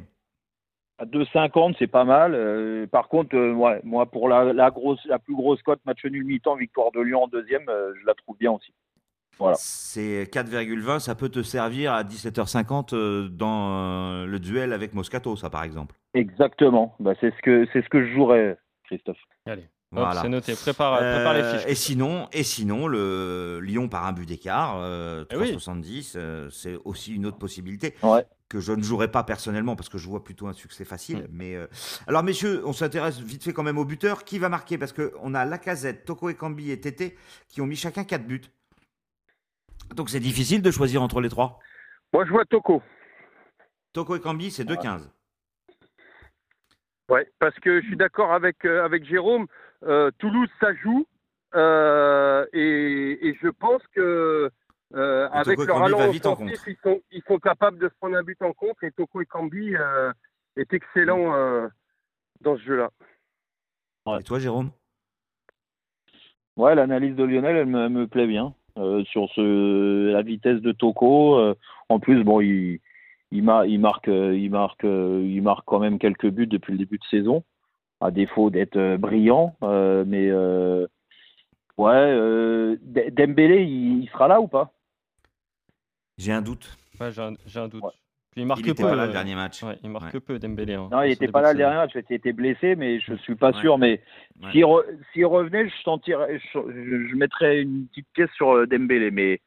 À 0.98 1.04
2,50, 1.04 1.74
c'est 1.78 1.88
pas 1.88 2.04
mal. 2.04 2.32
Euh, 2.34 2.86
par 2.86 3.08
contre, 3.08 3.34
euh, 3.36 3.52
ouais, 3.52 3.80
moi, 3.82 4.06
pour 4.06 4.28
la, 4.28 4.52
la, 4.52 4.70
grosse, 4.70 5.04
la 5.06 5.18
plus 5.18 5.34
grosse 5.34 5.60
cote, 5.62 5.80
match 5.84 6.04
nul 6.04 6.24
mi-temps, 6.24 6.54
victoire 6.56 6.92
de 6.92 7.00
Lyon 7.00 7.24
en 7.24 7.28
deuxième, 7.28 7.68
euh, 7.68 7.92
je 8.00 8.06
la 8.06 8.14
trouve 8.14 8.38
bien 8.38 8.52
aussi. 8.52 8.72
Voilà. 9.38 9.56
C'est 9.60 10.24
4,20, 10.32 10.98
ça 11.00 11.14
peut 11.14 11.28
te 11.28 11.42
servir 11.42 11.92
à 11.92 12.02
17h50 12.04 12.94
euh, 12.94 13.28
dans 13.28 13.76
euh, 14.22 14.26
le 14.26 14.38
duel 14.38 14.72
avec 14.72 14.94
Moscato, 14.94 15.36
ça 15.36 15.50
par 15.50 15.62
exemple. 15.64 15.94
Exactement. 16.14 16.94
Bah, 17.00 17.12
c'est 17.20 17.30
ce 17.30 17.42
que 17.42 17.66
c'est 17.72 17.82
ce 17.82 17.88
que 17.88 18.04
je 18.06 18.12
jouerais, 18.14 18.56
Christophe. 18.84 19.18
Allez, 19.46 19.68
Voilà. 19.92 20.22
c'est 20.22 20.28
noté. 20.28 20.54
Prépare, 20.54 20.98
prépare 20.98 21.34
les 21.34 21.40
Euh, 21.42 21.58
fiches. 21.58 21.70
et 21.70 21.74
sinon, 21.74 22.28
et 22.32 22.42
sinon, 22.42 22.86
le 22.88 23.60
Lyon 23.62 23.88
par 23.88 24.06
un 24.06 24.12
but 24.12 24.26
d'écart, 24.26 24.76
euh, 24.78 25.24
Eh 25.30 25.36
oui. 25.36 25.52
3,70, 25.52 26.14
euh, 26.16 26.48
c'est 26.50 26.76
aussi 26.84 27.14
une 27.14 27.26
autre 27.26 27.38
possibilité 27.38 27.94
Ouais. 28.02 28.24
que 28.48 28.58
je 28.60 28.72
ne 28.72 28.82
jouerai 28.82 29.08
pas 29.10 29.22
personnellement 29.24 29.76
parce 29.76 29.88
que 29.90 29.98
je 29.98 30.08
vois 30.08 30.24
plutôt 30.24 30.46
un 30.46 30.52
succès 30.54 30.84
facile. 30.86 31.18
Mm. 31.18 31.26
Mais 31.32 31.54
euh, 31.56 31.66
alors, 32.06 32.22
messieurs, 32.22 32.62
on 32.64 32.72
s'intéresse 32.72 33.20
vite 33.20 33.44
fait 33.44 33.52
quand 33.52 33.62
même 33.62 33.78
au 33.78 33.84
buteur. 33.84 34.24
Qui 34.24 34.38
va 34.38 34.48
marquer? 34.48 34.78
Parce 34.78 34.92
que 34.92 35.12
on 35.22 35.34
a 35.34 35.44
Lacazette, 35.44 36.04
Toko 36.06 36.30
Ekambi 36.30 36.70
et 36.70 36.80
Tété 36.80 37.16
qui 37.48 37.60
ont 37.60 37.66
mis 37.66 37.76
chacun 37.76 38.04
4 38.04 38.26
buts. 38.26 38.40
Donc 39.94 40.10
c'est 40.10 40.20
difficile 40.20 40.62
de 40.62 40.70
choisir 40.70 41.02
entre 41.02 41.20
les 41.20 41.28
trois? 41.28 41.58
Moi, 42.12 42.24
je 42.24 42.30
vois 42.30 42.44
Toko. 42.44 42.82
Toko 43.92 44.16
Ekambi, 44.16 44.50
c'est 44.50 44.64
2,15. 44.64 45.10
Ouais, 47.08 47.30
parce 47.38 47.54
que 47.60 47.80
je 47.80 47.86
suis 47.86 47.96
d'accord 47.96 48.32
avec, 48.32 48.64
euh, 48.64 48.84
avec 48.84 49.04
Jérôme. 49.04 49.46
euh, 49.84 50.10
Toulouse, 50.18 50.48
ça 50.60 50.74
joue. 50.74 51.06
euh, 51.54 52.44
et, 52.52 53.28
et 53.28 53.38
je 53.40 53.48
pense 53.48 53.82
que 53.94 54.50
euh, 54.94 55.28
Et 55.28 55.32
avec 55.32 55.58
leur 55.64 55.82
allant 55.82 56.08
offensif, 56.08 56.60
ils 56.66 56.76
sont, 56.82 57.00
ils 57.10 57.22
sont 57.26 57.38
capables 57.38 57.78
de 57.78 57.88
se 57.88 57.94
prendre 57.94 58.16
un 58.16 58.22
but 58.22 58.40
en 58.42 58.52
contre. 58.52 58.84
Et 58.84 58.90
Toko 58.92 59.20
Ekambi 59.20 59.74
euh, 59.76 60.12
est 60.56 60.72
excellent 60.72 61.34
euh, 61.34 61.68
dans 62.40 62.56
ce 62.56 62.62
jeu-là. 62.62 62.90
Et 64.18 64.22
toi, 64.22 64.38
Jérôme? 64.38 64.70
Ouais, 66.56 66.74
l'analyse 66.74 67.16
de 67.16 67.24
Lionel, 67.24 67.56
elle 67.56 67.66
me, 67.66 67.88
me 67.88 68.06
plaît 68.06 68.26
bien. 68.26 68.54
Euh, 68.78 69.02
sur 69.04 69.30
ce, 69.34 70.12
la 70.12 70.20
vitesse 70.22 70.60
de 70.60 70.72
Toko. 70.72 71.36
euh, 71.38 71.54
en 71.88 71.98
plus, 71.98 72.22
bon, 72.24 72.40
il, 72.42 72.80
il, 73.30 73.42
mar- 73.42 73.64
il, 73.64 73.80
marque, 73.80 74.08
euh, 74.08 74.36
il, 74.36 74.50
marque, 74.50 74.84
il 74.84 75.40
marque 75.42 75.64
quand 75.64 75.78
même 75.78 75.98
quelques 75.98 76.28
buts 76.28 76.46
depuis 76.46 76.72
le 76.72 76.78
début 76.78 76.98
de 76.98 77.04
saison, 77.04 77.42
à 78.00 78.10
défaut 78.10 78.50
d'être 78.50 78.96
brillant. 78.96 79.56
euh, 79.62 80.04
mais 80.06 80.28
euh, 80.28 80.86
ouais, 81.78 81.90
euh, 81.94 82.76
Dembélé, 83.12 83.62
il, 83.64 84.02
il 84.02 84.08
sera 84.10 84.28
là 84.28 84.40
ou 84.42 84.46
pas? 84.48 84.72
J'ai 86.18 86.32
un 86.32 86.42
doute. 86.42 86.76
Ouais, 87.00 87.10
j'ai 87.12 87.22
un, 87.22 87.68
doute. 87.68 87.82
Ouais. 87.82 87.90
Puis 88.36 88.42
il 88.42 88.46
marque 88.48 88.60
Il 88.60 88.68
était 88.68 88.82
peu. 88.82 88.90
pas 88.90 88.94
là 88.96 89.04
euh, 89.04 89.06
le 89.06 89.12
dernier 89.12 89.34
match. 89.34 89.62
ouais, 89.62 89.78
il 89.82 89.88
marque 89.88 90.12
Ouais. 90.12 90.20
peu 90.20 90.38
Dembélé. 90.38 90.74
hein, 90.74 90.90
Non, 90.92 91.02
il 91.02 91.08
n'était 91.08 91.26
pas 91.28 91.40
là 91.40 91.54
le 91.54 91.58
saison. 91.58 91.70
dernier 91.70 91.76
match, 91.78 91.92
il 92.10 92.14
était 92.16 92.32
blessé, 92.34 92.76
mais 92.76 93.00
je 93.00 93.14
suis 93.14 93.34
pas 93.34 93.50
Ouais. 93.52 93.60
sûr. 93.62 93.78
Mais 93.78 94.02
Ouais. 94.42 94.50
s'il 94.52 94.64
re- 94.64 94.84
s'il 95.14 95.24
revenait, 95.24 95.70
je, 95.70 95.74
sentirais, 95.82 96.38
je, 96.52 97.14
mettrais 97.16 97.62
une 97.62 97.86
petite 97.86 98.06
pièce 98.12 98.28
sur 98.36 98.50
euh, 98.54 98.66
Dembélé. 98.66 99.10
Mais, 99.10 99.40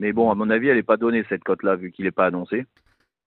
mais 0.00 0.12
bon, 0.12 0.30
à 0.30 0.34
mon 0.34 0.50
avis, 0.50 0.68
elle 0.68 0.76
n'est 0.76 0.82
pas 0.82 0.98
donnée 0.98 1.24
cette 1.30 1.44
cote-là, 1.44 1.76
vu 1.76 1.92
qu'il 1.92 2.04
n'est 2.04 2.10
pas 2.10 2.26
annoncé. 2.26 2.66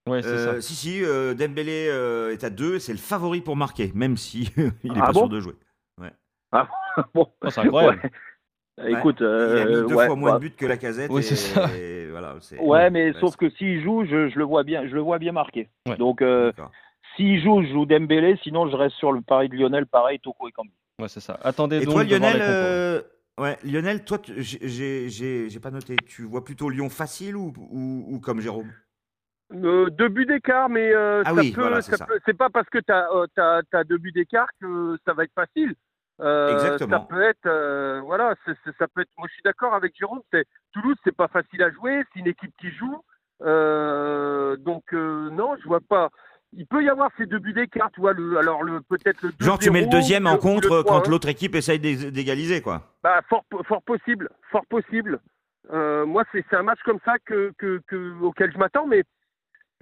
Ouais, 0.08 0.22
c'est 0.22 0.30
Euh, 0.30 0.54
ça. 0.54 0.62
si, 0.62 0.76
si, 0.76 1.04
euh, 1.04 1.34
Dembélé 1.34 1.88
euh, 1.90 2.32
est 2.32 2.44
à 2.44 2.52
2, 2.52 2.78
c'est 2.78 2.92
le 2.92 3.00
favori 3.00 3.42
pour 3.42 3.56
marquer, 3.56 3.92
même 3.96 4.16
si 4.16 4.54
il 4.84 4.94
n'est 4.94 5.00
Ah 5.02 5.08
pas 5.08 5.12
bon 5.14 5.22
sûr 5.22 5.30
de 5.30 5.40
jouer. 5.40 5.54
bon, 5.98 6.06
Oh, 7.16 7.50
c'est 7.50 7.62
incroyable. 7.62 8.00
ouais. 8.04 8.12
Écoute, 8.88 9.18
il 9.20 9.26
a 9.26 9.28
euh, 9.28 9.66
mis 9.84 9.90
deux 9.90 9.96
ouais, 9.96 10.06
fois 10.06 10.16
moins 10.16 10.32
bah, 10.32 10.36
de 10.36 10.42
buts 10.42 10.56
que 10.56 10.66
la 10.66 10.78
casette. 10.78 11.12
Oui, 11.12 11.20
et, 11.20 11.24
c'est 11.24 11.36
ça. 11.36 11.70
et 11.76 12.08
voilà, 12.10 12.36
ouais, 12.60 12.90
mais 12.90 13.12
Ouais, 13.12 13.20
sauf 13.20 13.36
que 13.36 13.50
s'il 13.50 13.82
joue, 13.84 14.06
je, 14.06 14.30
je 14.30 14.38
le 14.38 14.46
vois 14.46 14.64
bien, 14.64 14.88
je 14.88 14.94
le 14.96 15.02
vois 15.02 15.20
bien 15.20 15.32
marqué. 15.32 15.70
Ouais. 15.88 15.98
Donc, 15.98 16.22
euh, 16.22 16.52
s'il 17.16 17.42
joue, 17.42 17.62
je 17.64 17.68
joue 17.70 17.86
Dembélé. 17.86 18.38
Sinon, 18.44 18.70
je 18.70 18.76
reste 18.76 18.96
sur 18.96 19.12
le 19.12 19.22
pari 19.22 19.50
de 19.50 19.56
Lionel, 19.56 19.86
pareil, 19.86 20.20
Toko 20.20 20.48
et 20.48 20.52
Cambi. 20.52 20.72
Ouais, 21.00 21.08
c'est 21.08 21.20
ça. 21.20 21.40
Attendez 21.44 21.82
Et 21.82 21.86
donc 21.86 21.96
toi, 21.96 22.04
Lionel, 22.04 22.42
euh, 22.42 23.02
ouais, 23.38 23.58
Lionel, 23.64 24.04
toi, 24.04 24.20
tu- 24.20 24.42
j'ai- 24.42 24.68
j'ai 24.68 25.10
j'ai- 25.10 25.50
j'ai 25.50 25.60
pas 25.60 25.72
noté. 25.72 25.96
Tu 26.06 26.24
vois 26.24 26.44
plutôt 26.44 26.70
Lyon 26.70 26.90
facile 26.90 27.36
ou, 27.36 27.54
ou, 27.58 28.06
ou 28.08 28.20
comme 28.20 28.42
Jérôme? 28.42 28.72
Euh, 29.52 29.90
deux 29.90 30.10
buts 30.10 30.28
d'écart, 30.28 30.70
mais 30.70 30.94
euh, 30.94 31.24
Ah 31.26 31.34
oui, 31.34 31.54
voilà, 31.58 31.82
c'est 31.82 31.92
ça 31.92 31.98
ça. 31.98 32.06
peut- 32.06 32.20
c'est 32.26 32.38
pas 32.38 32.50
parce 32.50 32.70
que 32.70 32.78
tu 32.78 32.92
as, 32.92 33.84
deux 33.84 33.98
buts 33.98 34.12
d'écart 34.12 34.48
que 34.62 34.96
ça 35.06 35.14
va 35.14 35.24
être 35.24 35.34
facile. 35.34 35.74
Euh, 36.22 36.52
Exactement. 36.52 37.00
Ça 37.02 37.06
peut 37.16 37.22
être, 37.22 37.46
euh, 37.46 38.02
voilà, 38.04 38.36
ça 38.46 38.88
peut 38.88 39.02
être. 39.02 39.10
Moi, 39.18 39.28
je 39.30 39.34
suis 39.34 39.44
d'accord 39.44 39.74
avec 39.74 39.94
Jérôme. 39.98 40.22
C'est 40.34 40.46
Toulouse, 40.74 40.98
c'est 41.04 41.16
pas 41.16 41.28
facile 41.30 41.64
à 41.64 41.72
jouer. 41.72 42.04
C'est 42.14 42.20
une 42.20 42.28
équipe 42.28 42.54
qui 42.60 42.72
joue. 42.72 43.02
Euh, 43.42 44.58
donc 44.58 44.84
non, 44.92 45.56
je 45.62 45.68
vois 45.68 45.80
pas. 45.82 46.10
Il 46.54 46.66
peut 46.66 46.84
y 46.84 46.90
avoir 46.90 47.12
ces 47.16 47.26
deux 47.28 47.38
buts 47.40 47.54
d'écart, 47.54 47.90
tu 47.92 48.02
vois. 48.02 48.14
Le, 48.14 48.38
alors 48.38 48.64
le 48.64 48.82
peut-être 48.82 49.22
le. 49.22 49.32
Genre, 49.40 49.60
tu 49.60 49.70
mets 49.72 49.82
le 49.82 49.88
2-0, 49.88 49.92
deuxième 49.92 50.28
en 50.28 50.38
contre 50.38 50.82
quand 50.84 51.02
3-1. 51.02 51.10
l'autre 51.10 51.30
équipe 51.30 51.56
essaye 51.56 51.80
d'é- 51.80 52.12
d'égaliser, 52.12 52.62
quoi. 52.62 52.82
Bah, 53.04 53.22
fort, 53.30 53.46
fort 53.68 53.84
possible, 53.84 54.30
fort 54.52 54.66
possible. 54.66 55.20
Moi, 55.72 56.24
c'est 56.32 56.44
un 56.54 56.64
match 56.64 56.80
comme 56.84 57.00
ça 57.06 57.14
que, 57.26 57.54
que, 57.58 57.80
que- 57.88 58.20
auquel 58.22 58.52
je 58.52 58.58
m'attends, 58.58 58.88
mais 58.88 59.04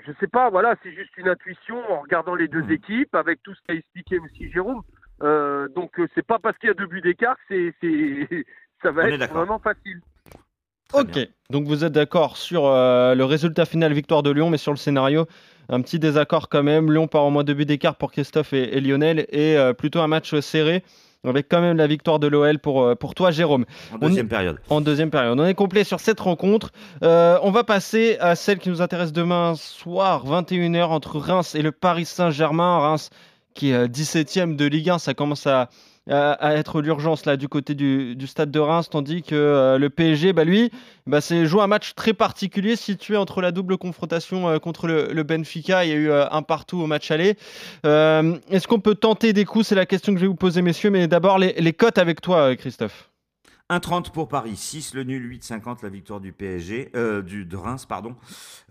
je 0.06 0.12
sais 0.20 0.28
pas. 0.28 0.50
Voilà, 0.50 0.76
c'est 0.84 0.92
juste 0.94 1.16
une 1.18 1.30
intuition 1.30 1.80
en 1.92 2.02
regardant 2.02 2.36
les 2.36 2.50
deux 2.50 2.64
Hmm. 2.64 2.72
équipes, 2.72 3.16
avec 3.16 3.42
tout 3.42 3.56
ce 3.56 3.62
qu'a 3.68 3.74
expliqué 3.74 4.20
aussi 4.20 4.52
Jérôme. 4.52 4.82
Euh, 5.24 5.68
donc, 5.76 6.00
euh, 6.00 6.08
c'est 6.16 6.26
pas 6.26 6.38
parce 6.40 6.58
qu'il 6.58 6.68
y 6.68 6.72
a 6.72 6.76
deux 6.76 6.88
buts 6.88 7.02
d'écart, 7.02 7.36
c'est 7.48 7.74
c'est 7.82 8.28
ça 8.84 8.92
va 8.92 9.10
être 9.10 9.32
vraiment 9.34 9.60
facile. 9.60 10.02
Très 10.90 11.02
Ok, 11.02 11.12
bien. 11.12 11.26
donc 11.50 11.66
vous 11.68 11.84
êtes 11.84 11.92
d'accord 11.92 12.38
sur 12.38 12.66
euh, 12.66 13.14
le 13.14 13.26
résultat 13.26 13.66
final 13.66 13.92
victoire 13.94 14.24
de 14.24 14.30
Lyon, 14.32 14.50
mais 14.50 14.58
sur 14.58 14.72
le 14.72 14.78
scénario, 14.78 15.26
un 15.70 15.82
petit 15.82 16.00
désaccord 16.00 16.48
quand 16.50 16.64
même. 16.64 16.92
Lyon 16.92 17.08
part 17.08 17.26
au 17.26 17.30
moins 17.30 17.44
deux 17.44 17.54
buts 17.56 17.66
d'écart 17.66 17.96
pour 17.98 18.12
Christophe 18.12 18.54
et, 18.54 18.78
et 18.78 18.80
Lionel, 18.80 19.26
et 19.30 19.58
euh, 19.58 19.74
plutôt 19.74 20.00
un 20.00 20.08
match 20.08 20.34
serré, 20.40 20.84
avec 21.26 21.50
quand 21.50 21.60
même 21.60 21.76
la 21.76 21.88
victoire 21.88 22.20
de 22.20 22.28
l'OL 22.28 22.60
pour, 22.60 22.96
pour 22.98 23.16
toi, 23.16 23.32
Jérôme, 23.32 23.66
En 23.92 23.96
On 23.96 24.08
deuxième 24.08 24.30
période. 24.30 24.60
en 24.70 24.80
deuxième 24.80 25.10
période. 25.10 25.38
On 25.38 25.46
est 25.46 25.56
complet 25.56 25.84
sur 25.84 26.00
cette 26.00 26.22
rencontre. 26.22 26.72
Euh, 27.04 27.38
on 27.42 27.52
va 27.52 27.66
passer 27.66 28.18
à 28.22 28.36
celle 28.36 28.60
qui 28.60 28.70
nous 28.70 28.82
intéresse 28.82 29.12
demain 29.12 29.56
soir, 29.56 30.26
21h, 30.26 30.84
entre 30.86 31.18
Reims 31.18 31.54
et 31.56 31.64
le 31.64 31.74
Paris 31.74 32.06
Saint-Germain. 32.06 32.80
Reims 32.80 33.10
qui 33.58 33.72
est 33.72 33.88
17e 33.88 34.56
de 34.56 34.66
Ligue 34.66 34.92
1, 34.92 35.00
ça 35.00 35.14
commence 35.14 35.48
à, 35.48 35.70
être 36.10 36.82
l'urgence 36.82 37.26
là 37.26 37.36
du 37.36 37.50
côté 37.50 37.76
du, 37.76 38.28
stade 38.28 38.50
de 38.50 38.60
Reims, 38.60 38.88
tandis 38.90 39.24
que 39.24 39.36
euh, 39.36 39.78
le 39.78 39.90
PSG, 39.90 40.32
bah, 40.32 40.46
lui, 40.46 40.72
bah, 41.06 41.20
joué 41.20 41.62
un 41.62 41.68
match 41.68 41.96
très 41.96 42.14
particulier 42.14 42.76
situé 42.78 43.18
entre 43.18 43.42
la 43.42 43.52
double 43.52 43.78
confrontation 43.78 44.48
euh, 44.48 44.60
contre 44.60 44.88
le, 44.88 45.24
Benfica. 45.24 45.84
Il 45.84 45.90
y 45.90 45.92
a 45.92 45.96
eu 45.96 46.10
euh, 46.10 46.26
un 46.32 46.44
partout 46.44 46.78
au 46.78 46.88
match 46.88 47.12
aller. 47.12 47.36
Euh, 47.86 48.38
Est-ce 48.50 48.68
qu'on 48.68 48.80
peut 48.80 48.96
tenter 48.96 49.34
des 49.34 49.44
coups? 49.44 49.68
C'est 49.68 49.76
la 49.76 49.86
question 49.86 50.14
que 50.14 50.20
je 50.20 50.26
vais 50.26 50.30
vous 50.30 50.36
poser, 50.36 50.62
messieurs. 50.62 50.92
Mais 50.92 51.08
d'abord, 51.08 51.40
les, 51.40 51.74
cotes 51.74 51.98
avec 51.98 52.22
toi, 52.22 52.52
euh, 52.52 52.56
Christophe. 52.56 53.07
1,30 53.70 54.12
pour 54.12 54.30
Paris, 54.30 54.56
6 54.56 54.94
le 54.94 55.04
nul, 55.04 55.30
8,50 55.30 55.84
la 55.84 55.90
victoire 55.90 56.22
du 56.22 56.32
PSG, 56.32 56.90
euh, 56.96 57.22
du, 57.22 57.44
de 57.44 57.58
Reims, 57.58 57.86
pardon. 57.86 58.16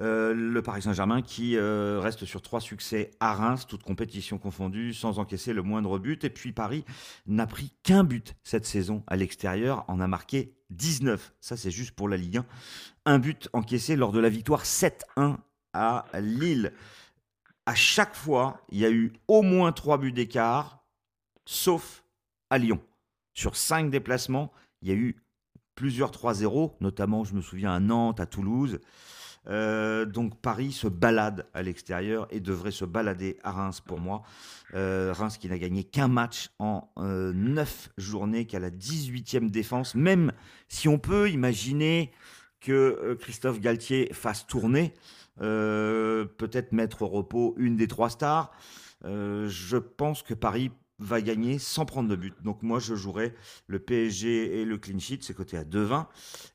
Euh, 0.01 0.33
le 0.33 0.63
Paris 0.63 0.83
Saint-Germain 0.83 1.21
qui 1.21 1.59
euh, 1.59 2.01
reste 2.01 2.25
sur 2.25 2.41
trois 2.41 2.63
succès 2.63 3.11
à 3.21 3.35
Reims, 3.35 3.67
toute 3.67 3.83
compétition 3.83 4.39
confondue, 4.39 4.95
sans 4.95 5.19
encaisser 5.19 5.53
le 5.53 5.63
moindre 5.63 5.99
but. 5.99 6.25
Et 6.25 6.31
puis 6.31 6.53
Paris 6.53 6.87
n'a 7.27 7.47
pris 7.47 7.75
qu'un 7.83 8.05
but 8.05 8.37
cette 8.43 8.65
saison 8.65 9.03
à 9.07 9.17
l'extérieur, 9.17 9.85
en 9.89 10.01
a 10.01 10.07
marqué 10.07 10.55
19. 10.71 11.35
Ça, 11.43 11.59
c'est 11.59 11.71
juste 11.71 11.93
pour 11.93 12.09
la 12.09 12.17
Ligue 12.17 12.39
1. 12.39 12.47
Un 13.05 13.19
but 13.19 13.51
encaissé 13.53 13.97
lors 13.97 14.13
de 14.13 14.19
la 14.19 14.31
victoire 14.31 14.65
7-1 14.65 15.37
à 15.75 16.07
Lille. 16.21 16.73
à 17.67 17.75
chaque 17.75 18.15
fois, 18.15 18.63
il 18.71 18.79
y 18.79 18.87
a 18.87 18.91
eu 18.91 19.13
au 19.29 19.43
moins 19.43 19.73
trois 19.73 19.99
buts 19.99 20.13
d'écart, 20.13 20.87
sauf 21.45 22.03
à 22.49 22.57
Lyon. 22.57 22.81
Sur 23.35 23.57
cinq 23.57 23.91
déplacements, 23.91 24.51
il 24.83 24.89
y 24.89 24.93
a 24.93 24.95
eu 24.95 25.17
plusieurs 25.75 26.11
3-0, 26.11 26.73
notamment, 26.81 27.25
je 27.25 27.35
me 27.35 27.41
souviens, 27.41 27.73
à 27.73 27.81
Nantes, 27.81 28.21
à 28.21 28.27
Toulouse. 28.27 28.81
Euh, 29.49 30.05
donc 30.07 30.41
Paris 30.41 30.73
se 30.73 30.89
balade 30.89 31.47
à 31.55 31.63
l'extérieur 31.63 32.27
et 32.31 32.41
devrait 32.41 32.73
se 32.73 32.85
balader 32.85 33.39
à 33.45 33.53
Reims 33.53 33.81
pour 33.81 34.01
moi. 34.01 34.23
Euh, 34.75 35.13
Reims 35.15 35.39
qui 35.39 35.49
n'a 35.49 35.59
gagné 35.59 35.85
qu'un 35.85 36.09
match 36.09 36.51
en 36.59 36.91
euh, 36.99 37.33
9 37.33 37.91
journées, 37.97 38.47
qui 38.47 38.57
a 38.57 38.59
la 38.59 38.71
18e 38.71 39.51
défense, 39.51 39.95
même 39.95 40.33
si 40.69 40.89
on 40.89 40.99
peut 40.99 41.31
imaginer 41.31 42.11
que 42.61 42.73
euh, 42.73 43.15
Christophe 43.15 43.61
Galtier 43.61 44.13
fasse 44.13 44.47
tourner, 44.47 44.95
peut-être 45.39 46.73
mettre 46.73 47.03
au 47.03 47.09
repos 47.09 47.55
une 47.59 47.77
des 47.77 47.87
trois 47.87 48.09
stars. 48.09 48.51
Je 49.05 49.77
pense 49.77 50.23
que 50.23 50.33
Paris 50.33 50.71
va 50.99 51.21
gagner 51.21 51.59
sans 51.59 51.85
prendre 51.85 52.09
de 52.09 52.17
but. 52.17 52.35
Donc 52.43 52.63
moi, 52.63 52.79
je 52.79 52.95
jouerai 52.95 53.35
le 53.67 53.79
PSG 53.79 54.61
et 54.61 54.65
le 54.65 54.79
clean 54.79 54.99
sheet, 54.99 55.21
c'est 55.23 55.35
coté 55.35 55.57
à 55.57 55.65
2,20. 55.65 56.07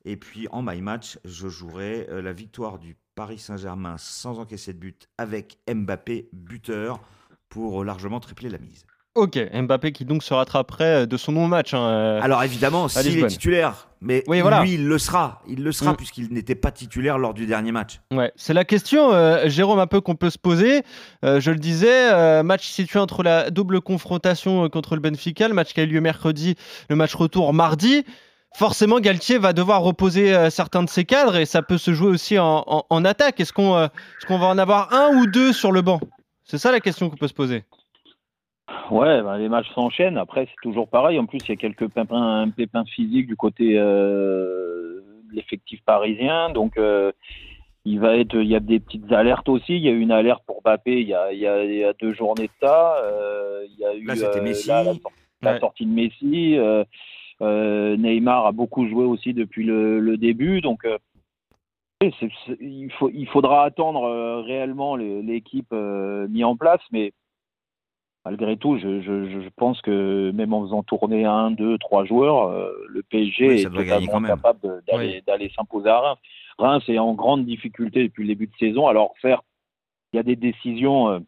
Et 0.06 0.18
puis 0.18 0.48
en 0.52 0.62
my 0.64 0.82
match, 0.82 1.20
je 1.26 1.48
jouerai 1.48 2.08
euh, 2.10 2.22
la 2.22 2.34
victoire 2.34 2.80
du 2.80 2.98
Paris 3.16 3.40
Saint-Germain 3.40 3.98
sans 3.98 4.40
encaisser 4.40 4.74
de 4.74 4.80
but 4.80 5.10
avec 5.18 5.60
Mbappé 5.72 6.30
buteur 6.34 7.02
pour 7.50 7.84
largement 7.84 8.20
tripler 8.20 8.50
la 8.50 8.58
mise. 8.58 8.86
Ok, 9.13 9.38
Mbappé 9.53 9.91
qui 9.91 10.06
donc 10.06 10.24
se 10.24 10.34
rattraperait 10.34 11.06
de 11.06 11.18
son 11.18 11.34
non-match. 11.34 11.74
Hein, 11.74 11.82
euh, 11.82 12.20
Alors 12.22 12.44
évidemment, 12.44 12.88
s'il 12.88 13.20
est 13.22 13.27
titulaire, 13.27 13.89
mais 14.00 14.24
Oui, 14.27 14.39
voilà. 14.39 14.62
lui, 14.62 14.75
il 14.75 14.88
le 14.88 14.98
sera. 14.98 15.41
Il 15.50 15.63
le 15.63 15.74
sera 15.74 15.91
Mm. 15.91 15.96
puisqu'il 15.98 16.32
n'était 16.34 16.56
pas 16.56 16.72
titulaire 16.72 17.18
lors 17.18 17.34
du 17.34 17.46
dernier 17.46 17.74
match. 17.74 18.00
Ouais, 18.13 18.32
c'est 18.38 18.53
la 18.53 18.63
question, 18.63 19.12
euh, 19.12 19.50
Jérôme, 19.50 19.80
un 19.80 19.88
peu 19.88 20.00
qu'on 20.00 20.15
peut 20.15 20.30
se 20.30 20.38
poser. 20.38 20.84
Euh, 21.25 21.41
je 21.41 21.51
le 21.51 21.58
disais, 21.58 22.10
euh, 22.13 22.41
match 22.44 22.65
situé 22.70 23.00
entre 23.00 23.22
la 23.22 23.50
double 23.50 23.82
confrontation 23.82 24.63
euh, 24.63 24.70
contre 24.70 24.96
le 24.96 25.01
Benfica, 25.01 25.50
le 25.50 25.53
match 25.53 25.74
qui 25.74 25.82
a 25.82 25.84
eu 25.84 25.88
lieu 25.88 26.00
mercredi, 26.00 26.56
le 26.89 26.96
match 26.96 27.13
retour 27.13 27.53
mardi. 27.53 28.06
Forcément, 28.56 29.01
Galtier 29.01 29.38
va 29.39 29.51
devoir 29.51 29.82
reposer 29.82 30.34
euh, 30.34 30.50
certains 30.50 30.84
de 30.84 30.89
ses 30.89 31.03
cadres 31.03 31.36
et 31.36 31.46
ça 31.46 31.62
peut 31.62 31.77
se 31.77 31.94
jouer 31.94 32.08
aussi 32.12 32.39
en, 32.39 32.63
en- 32.65 32.86
en 32.89 33.03
attaque. 33.06 33.41
Est-ce 33.41 33.51
qu'on 33.51 33.75
euh, 33.75 33.86
est-ce 33.88 34.25
qu'on 34.25 34.39
va 34.39 34.48
en 34.48 34.58
avoir 34.58 34.94
un 34.94 35.10
ou 35.18 35.25
deux 35.27 35.51
sur 35.51 35.74
le 35.74 35.82
banc? 35.82 36.00
C'est 36.46 36.58
ça 36.58 36.72
la 36.72 36.80
question 36.80 37.10
qu'on 37.10 37.18
peut 37.18 37.27
se 37.30 37.34
poser. 37.34 37.63
Ouais, 38.90 39.22
ben, 39.22 39.38
les 39.38 39.50
matchs 39.50 39.70
s'enchaînent. 39.74 40.18
Après, 40.18 40.46
c'est 40.46 40.62
toujours 40.62 40.88
pareil. 40.88 41.18
En 41.20 41.25
plus, 41.25 41.40
il 41.46 41.50
y 41.50 41.54
a 41.54 41.56
quelques 41.56 41.88
pépins, 41.88 42.50
pépins 42.56 42.86
physiques 42.86 43.28
du 43.28 43.36
côté 43.36 43.75
euh, 43.78 45.01
de 45.30 45.36
l'effectif 45.36 45.82
parisien. 45.86 46.50
Donc, 46.50 46.78
euh, 46.78 47.12
il 47.86 48.00
va 48.00 48.18
être, 48.18 48.36
il 48.36 48.48
y 48.48 48.56
a 48.56 48.60
des 48.60 48.80
petites 48.80 49.12
alertes 49.12 49.50
aussi. 49.50 49.75
Il 49.78 49.82
y 49.84 49.88
a 49.88 49.92
eu 49.92 50.00
une 50.01 50.12
alerte 50.12 50.44
pour 50.46 50.62
Mbappé 50.62 51.01
il 51.01 51.08
y 51.08 51.13
a, 51.13 51.32
il 51.32 51.40
y 51.40 51.48
a, 51.48 51.63
il 51.63 51.75
y 51.78 51.84
a 51.84 51.94
deux 51.94 52.13
journées 52.13 52.48
de 52.48 52.68
ça. 52.68 52.96
Euh, 53.04 53.66
il 53.70 53.80
y 53.80 53.86
a 53.86 53.96
eu 53.96 54.06
Là, 54.06 54.13
euh, 54.36 54.42
Messi. 54.42 54.68
là, 54.68 54.84
la, 54.84 54.94
la 55.42 55.54
Ouais. 55.54 55.60
sortie 55.60 55.86
de 55.86 55.92
Messi. 55.92 56.58
Neymar 57.40 58.46
a 58.46 58.51
beaucoup 58.51 58.88
joué 58.88 59.06
aussi 59.06 59.34
depuis 59.34 59.63
le, 59.63 60.00
le 60.00 60.18
début. 60.18 60.62
Donc, 60.62 60.86
il, 62.01 62.92
faut, 63.00 63.10
il 63.13 63.28
faudra 63.28 63.63
attendre 63.63 64.42
réellement 64.42 64.96
l'équipe 64.96 65.72
mise 65.72 66.44
en 66.44 66.56
place, 66.56 66.82
mais 66.92 67.13
malgré 68.25 68.58
tout, 68.58 68.78
je, 68.78 69.01
je, 69.01 69.42
je 69.42 69.50
pense 69.56 69.82
que 69.82 70.32
même 70.32 70.54
en 70.54 70.63
faisant 70.63 70.84
tourner 70.84 71.25
un, 71.25 71.51
deux, 71.51 71.78
trois 71.78 72.06
joueurs, 72.06 72.48
euh, 72.50 72.72
le 72.90 73.04
PSG 73.04 73.48
Oui, 73.48 73.62
est 73.62 73.70
totalement 73.70 74.22
capable 74.22 74.84
d'aller 74.88 75.51
s'imposer 75.56 75.90
à 75.90 76.00
Reims. 76.00 76.20
Reims 76.58 76.84
est 76.88 77.00
en 77.00 77.13
grande 77.13 77.46
difficulté 77.46 78.04
depuis 78.04 78.24
le 78.24 78.30
début 78.30 78.48
de 78.48 78.56
saison. 78.60 78.88
Alors 78.88 79.13
certes, 79.22 79.46
il 80.13 80.18
y 80.18 80.20
a 80.20 80.24
des 80.24 80.36
décisions 80.36 81.10
euh, 81.10 81.20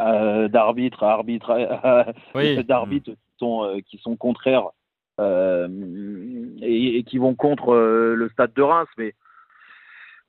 euh, 0.00 0.48
d'arbitre 0.48 1.04
à 1.04 1.12
arbitre, 1.12 2.04
Oui. 2.34 2.62
d'arbitres 2.64 3.12
qui 3.12 3.38
sont 3.38 3.64
euh, 3.64 3.80
qui 3.80 3.98
sont 3.98 4.16
contraires 4.16 4.70
euh, 5.20 5.68
et, 6.60 6.98
et 6.98 7.04
qui 7.04 7.18
vont 7.18 7.34
contre 7.34 7.72
euh, 7.72 8.14
le 8.14 8.28
stade 8.30 8.52
de 8.54 8.62
Reims, 8.62 8.88
mais 8.98 9.14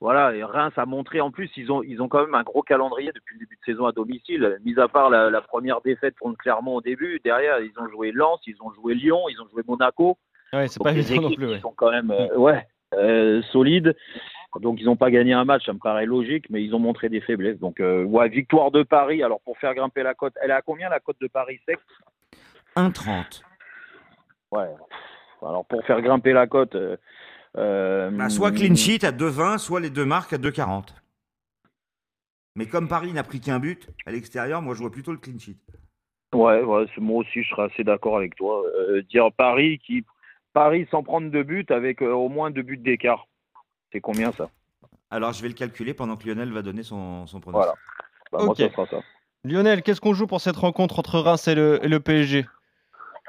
voilà, 0.00 0.34
et 0.34 0.44
Reims 0.44 0.74
a 0.76 0.84
montré 0.84 1.20
en 1.20 1.30
plus, 1.30 1.50
ils 1.56 1.72
ont, 1.72 1.82
ils 1.82 2.02
ont 2.02 2.08
quand 2.08 2.20
même 2.20 2.34
un 2.34 2.42
gros 2.42 2.62
calendrier 2.62 3.12
depuis 3.14 3.34
le 3.36 3.40
début 3.40 3.56
de 3.56 3.72
saison 3.72 3.86
à 3.86 3.92
domicile, 3.92 4.58
mis 4.62 4.78
à 4.78 4.88
part 4.88 5.08
la, 5.08 5.30
la 5.30 5.40
première 5.40 5.80
défaite 5.80 6.18
contre 6.18 6.36
Clermont 6.36 6.76
au 6.76 6.80
début. 6.82 7.18
Derrière, 7.24 7.60
ils 7.60 7.72
ont 7.78 7.88
joué 7.88 8.12
Lens, 8.12 8.40
ils 8.46 8.60
ont 8.60 8.70
joué 8.72 8.94
Lyon, 8.94 9.22
ils 9.30 9.40
ont 9.40 9.48
joué 9.48 9.62
Monaco. 9.66 10.18
Ouais, 10.52 10.68
c'est 10.68 10.82
pas 10.82 10.92
les 10.92 11.00
évident 11.00 11.22
non 11.22 11.28
équipes 11.28 11.40
plus. 11.40 11.46
qui 11.46 11.54
ouais. 11.54 11.60
sont 11.60 11.74
quand 11.74 11.90
même 11.90 12.10
euh, 12.10 12.36
ouais, 12.36 12.66
euh, 12.94 13.42
solides. 13.52 13.96
Donc, 14.60 14.80
ils 14.80 14.84
n'ont 14.86 14.96
pas 14.96 15.10
gagné 15.10 15.32
un 15.32 15.44
match, 15.44 15.64
ça 15.64 15.72
me 15.72 15.78
paraît 15.78 16.06
logique, 16.06 16.48
mais 16.50 16.62
ils 16.62 16.74
ont 16.74 16.78
montré 16.78 17.08
des 17.08 17.20
faiblesses. 17.20 17.58
Donc, 17.58 17.80
euh, 17.80 18.04
ouais, 18.04 18.28
victoire 18.28 18.70
de 18.70 18.82
Paris. 18.82 19.22
Alors, 19.22 19.40
pour 19.40 19.58
faire 19.58 19.74
grimper 19.74 20.02
la 20.02 20.14
cote, 20.14 20.34
elle 20.42 20.50
est 20.50 20.54
à 20.54 20.62
combien 20.62 20.88
la 20.88 21.00
cote 21.00 21.20
de 21.20 21.26
Paris 21.26 21.58
sec 21.66 21.78
1,30. 22.76 23.42
Ouais. 24.52 24.68
Alors, 25.42 25.64
pour 25.64 25.82
faire 25.84 26.00
grimper 26.02 26.32
la 26.32 26.46
cote. 26.46 26.76
Euh, 27.56 28.10
Bah, 28.10 28.28
soit 28.28 28.52
clean 28.52 28.74
sheet 28.74 29.04
à 29.04 29.12
2,20, 29.12 29.58
soit 29.58 29.80
les 29.80 29.90
deux 29.90 30.04
marques 30.04 30.32
à 30.32 30.38
2,40. 30.38 30.88
Mais 32.54 32.66
comme 32.66 32.88
Paris 32.88 33.12
n'a 33.12 33.22
pris 33.22 33.40
qu'un 33.40 33.58
but 33.58 33.88
à 34.06 34.12
l'extérieur, 34.12 34.62
moi 34.62 34.74
je 34.74 34.80
vois 34.80 34.90
plutôt 34.90 35.12
le 35.12 35.18
clean 35.18 35.38
sheet. 35.38 35.58
Ouais, 36.34 36.62
moi 36.62 36.84
aussi, 36.98 37.42
je 37.42 37.48
serais 37.50 37.64
assez 37.72 37.84
d'accord 37.84 38.16
avec 38.16 38.34
toi. 38.34 38.62
Euh, 38.66 39.02
dire 39.02 39.30
Paris 39.32 39.78
qui 39.78 40.04
Paris 40.52 40.86
sans 40.90 41.02
prendre 41.02 41.30
de 41.30 41.42
but 41.42 41.70
avec 41.70 42.02
euh, 42.02 42.12
au 42.12 42.28
moins 42.28 42.50
deux 42.50 42.62
buts 42.62 42.78
d'écart. 42.78 43.26
C'est 43.92 44.00
combien 44.00 44.32
ça? 44.32 44.48
Alors 45.10 45.32
je 45.32 45.42
vais 45.42 45.48
le 45.48 45.54
calculer 45.54 45.94
pendant 45.94 46.16
que 46.16 46.26
Lionel 46.26 46.50
va 46.52 46.62
donner 46.62 46.82
son, 46.82 47.26
son 47.26 47.40
pronostic. 47.40 47.66
Voilà. 47.66 47.74
Bah, 48.32 48.38
Moi, 48.44 48.48
Ok. 48.52 48.56
ça 48.58 48.70
sera 48.70 48.86
ça. 48.86 49.04
Lionel, 49.44 49.82
qu'est-ce 49.82 50.00
qu'on 50.00 50.14
joue 50.14 50.26
pour 50.26 50.40
cette 50.40 50.56
rencontre 50.56 50.98
entre 50.98 51.20
Reims 51.20 51.46
et 51.46 51.54
le, 51.54 51.78
et 51.84 51.88
le 51.88 52.00
PSG 52.00 52.46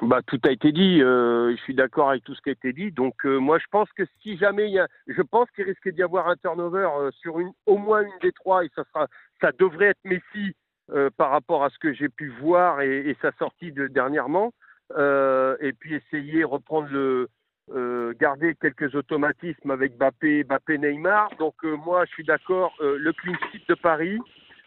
Bah, 0.01 0.22
tout 0.27 0.39
a 0.44 0.51
été 0.51 0.72
dit. 0.72 1.01
euh, 1.01 1.56
je 1.56 1.62
suis 1.63 1.74
d'accord 1.74 2.10
avec 2.12 2.24
tout 2.24 2.36
ce 2.36 2.42
qui 2.42 2.50
a 2.50 2.51
été 2.51 2.72
dit. 2.72 2.92
Donc, 2.92 3.25
euh, 3.25 3.39
moi, 3.39 3.58
je 3.58 3.66
pense 3.72 3.92
que 3.94 4.04
si 4.22 4.38
jamais 4.38 4.68
il 4.68 4.74
y 4.74 4.80
a, 4.80 4.88
je 5.08 5.22
pense 5.24 5.50
qu'il 5.51 5.66
risque 5.66 5.89
d'y 5.89 6.04
avoir 6.04 6.27
un 6.27 6.36
turnover 6.36 6.88
euh, 7.00 7.10
sur 7.20 7.39
une, 7.39 7.51
au 7.66 7.77
moins 7.77 8.01
une 8.01 8.20
des 8.22 8.32
trois, 8.32 8.63
et 8.63 8.70
ça 8.75 8.84
sera, 8.94 9.08
ça 9.42 9.51
devrait 9.58 9.88
être 9.88 10.04
Messi 10.04 10.56
euh, 10.92 11.10
par 11.18 11.32
rapport 11.32 11.63
à 11.63 11.70
ce 11.72 11.80
que 11.80 11.94
j'ai 11.94 12.10
pu 12.10 12.30
voir 12.42 12.82
et, 12.82 13.10
et 13.10 13.18
sa 13.22 13.32
sortie 13.34 13.72
de 13.72 13.88
dernièrement. 13.88 14.54
Euh, 14.98 15.58
et 15.62 15.74
puis 15.74 15.96
essayer 15.96 16.44
reprendre 16.44 16.89
le, 16.92 17.27
euh, 17.75 18.13
garder 18.20 18.56
quelques 18.56 18.94
automatismes 18.94 19.72
avec 19.72 19.98
Bappé, 19.98 20.44
Bappé, 20.44 20.77
Neymar. 20.77 21.32
Donc, 21.39 21.56
moi, 21.63 22.06
je 22.06 22.12
suis 22.12 22.24
d'accord. 22.24 22.74
le 22.80 23.12
clean 23.13 23.34
sheet 23.51 23.63
de 23.68 23.74
Paris, 23.74 24.20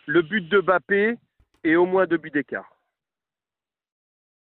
le 0.06 0.22
but 0.22 0.46
de 0.48 0.58
Bappé 0.60 1.14
et 1.62 1.76
au 1.76 1.86
moins 1.86 2.06
deux 2.06 2.18
buts 2.18 2.30
d'écart. 2.30 2.68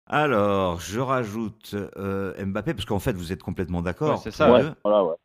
Alors, 0.09 0.79
je 0.79 0.99
rajoute 0.99 1.75
euh, 1.97 2.33
Mbappé, 2.43 2.73
parce 2.73 2.85
qu'en 2.85 2.99
fait 2.99 3.13
vous 3.13 3.31
êtes 3.31 3.43
complètement 3.43 3.81
d'accord. 3.81 4.11
Ouais, 4.15 4.17
c'est 4.23 4.31
ça, 4.31 4.51
Ouais, 4.51 4.61
deux. 4.63 4.73
voilà, 4.83 5.03
ouais. 5.05 5.15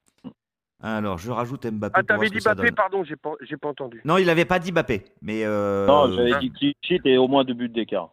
Alors, 0.83 1.17
je 1.17 1.31
rajoute 1.31 1.65
Mbappé. 1.67 1.95
Ah, 1.99 2.03
t'avais 2.03 2.29
dit 2.29 2.35
que 2.37 2.41
ça 2.43 2.55
Bappé, 2.55 2.69
donne. 2.69 2.75
pardon, 2.77 3.05
j'ai 3.05 3.17
pas, 3.17 3.33
j'ai 3.41 3.57
pas 3.57 3.69
entendu. 3.69 4.03
Non, 4.05 4.19
il 4.19 4.27
n'avait 4.27 4.45
pas 4.45 4.59
dit 4.59 4.71
Mbappé. 4.73 5.05
Mais 5.23 5.45
euh, 5.47 5.87
Non, 5.87 6.13
j'avais 6.13 6.39
dit 6.41 6.53
clean 6.53 6.73
sheet 6.83 7.01
et 7.07 7.17
au 7.17 7.27
moins 7.29 7.45
deux 7.45 7.55
buts 7.55 7.71
d'écart. 7.71 8.11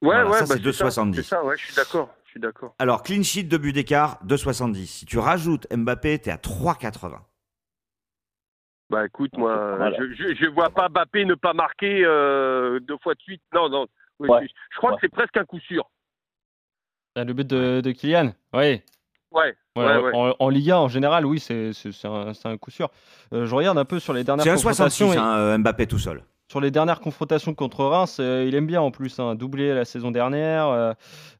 Ouais, 0.00 0.14
Voilà, 0.14 0.26
ouais, 0.30 0.38
ça, 0.38 0.46
bah, 0.46 0.54
c'est 0.62 0.62
2,70. 0.84 1.14
C'est 1.16 1.22
ça, 1.22 1.44
ouais, 1.44 1.56
je 1.58 1.64
suis 1.66 1.74
d'accord. 1.74 2.08
Je 2.24 2.30
suis 2.30 2.40
d'accord. 2.40 2.74
Alors, 2.78 3.02
clean 3.02 3.22
sheet 3.22 3.44
de 3.44 3.58
but 3.58 3.72
d'écart, 3.74 4.18
2,70. 4.26 4.86
Si 4.86 5.04
tu 5.04 5.18
rajoutes 5.18 5.66
Mbappé, 5.70 6.20
tu 6.20 6.30
es 6.30 6.32
à 6.32 6.36
3,80. 6.38 7.18
Bah 8.88 9.04
écoute, 9.04 9.36
moi, 9.36 9.90
je, 9.98 10.14
je, 10.14 10.34
je 10.36 10.46
vois 10.48 10.70
pas 10.70 10.88
Bappé 10.88 11.24
ne 11.24 11.34
pas 11.34 11.52
marquer 11.54 12.02
euh, 12.04 12.78
deux 12.80 12.96
fois 13.02 13.14
de 13.14 13.20
suite. 13.20 13.42
Non, 13.52 13.68
non. 13.68 13.86
Oui, 14.20 14.28
Ouais. 14.30 14.42
je, 14.46 14.52
je 14.70 14.76
crois 14.78 14.90
Ouais. 14.92 14.96
que 14.96 15.00
c'est 15.02 15.12
presque 15.12 15.36
un 15.36 15.44
coup 15.44 15.58
sûr. 15.58 15.84
Ah, 17.16 17.24
Le 17.24 17.32
but 17.32 17.46
de, 17.46 17.80
de 17.80 17.90
Kylian? 17.92 18.32
Oui. 18.54 18.60
Ouais. 18.60 18.82
Ouais, 19.32 19.54
Ouais, 19.76 19.84
en- 19.84 20.02
ouais. 20.02 20.10
En, 20.14 20.34
en 20.38 20.48
Liga, 20.48 20.78
en 20.78 20.88
général, 20.88 21.26
oui, 21.26 21.40
c'est 21.40 21.72
un, 22.04 22.32
un 22.44 22.56
coup 22.56 22.70
sûr. 22.70 22.90
Euh, 23.32 23.46
je 23.46 23.54
regarde 23.54 23.76
un 23.78 23.84
peu 23.84 23.98
sur 23.98 24.12
les 24.12 24.22
dernières 24.24 24.44
C'est 24.44 24.50
un 24.50 24.54
confrontations. 24.54 25.06
66, 25.08 25.14
et- 25.14 25.18
hein, 25.20 25.36
euh, 25.38 25.58
Mbappé 25.58 25.86
tout 25.86 25.98
seul. 25.98 26.22
Sur 26.48 26.60
les 26.60 26.70
dernières 26.70 27.00
confrontations 27.00 27.54
contre 27.54 27.84
Reims, 27.84 28.18
euh, 28.20 28.44
il 28.46 28.54
aime 28.54 28.66
bien 28.68 28.80
en 28.80 28.92
plus, 28.92 29.18
hein, 29.18 29.34
doublé 29.34 29.74
la 29.74 29.84
saison 29.84 30.12
dernière. 30.12 30.68
euh, 30.68 30.92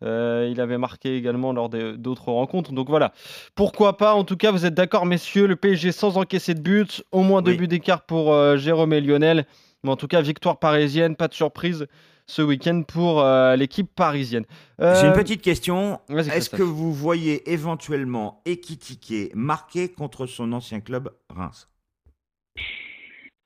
euh, 0.03 0.49
il 0.51 0.61
avait 0.61 0.79
marqué 0.79 1.17
également 1.17 1.53
lors 1.53 1.69
d'autres 1.69 2.33
rencontres. 2.33 2.73
Donc 2.73 2.89
voilà, 2.89 3.13
pourquoi 3.55 3.97
pas. 3.97 4.15
En 4.15 4.25
tout 4.25 4.37
cas, 4.37 4.51
vous 4.51 4.67
êtes 4.67 4.75
d'accord, 4.75 5.07
messieurs, 5.07 5.47
le 5.47 5.55
PSG 5.55 5.93
sans 5.93 6.19
encaisser 6.19 6.55
de 6.55 6.61
but, 6.61 7.05
au 7.13 7.23
moins 7.23 7.41
deux 7.41 7.53
Oui. 7.53 7.57
buts 7.59 7.69
d'écart 7.69 8.03
pour 8.03 8.33
euh, 8.33 8.57
Jérôme 8.57 8.93
et 8.93 9.01
Lionel. 9.01 9.47
Mais 9.87 9.93
en 9.93 9.97
tout 9.97 10.09
cas, 10.09 10.21
victoire 10.21 10.59
parisienne, 10.59 11.15
pas 11.15 11.29
de 11.29 11.35
surprise 11.35 11.87
ce 12.27 12.43
week-end 12.43 12.83
pour 12.83 13.21
euh, 13.23 13.55
l'équipe 13.55 13.89
parisienne. 13.95 14.45
Euh, 14.81 14.97
J'ai 15.01 15.07
une 15.07 15.13
petite 15.13 15.43
question. 15.43 16.01
Est-ce 16.09 16.51
que 16.51 16.65
vous 16.65 16.93
voyez 16.93 17.53
éventuellement 17.53 18.43
Ekitike 18.47 19.33
marquer 19.37 19.89
contre 19.93 20.27
son 20.27 20.53
ancien 20.53 20.81
club 20.81 21.09
Reims? 21.31 21.71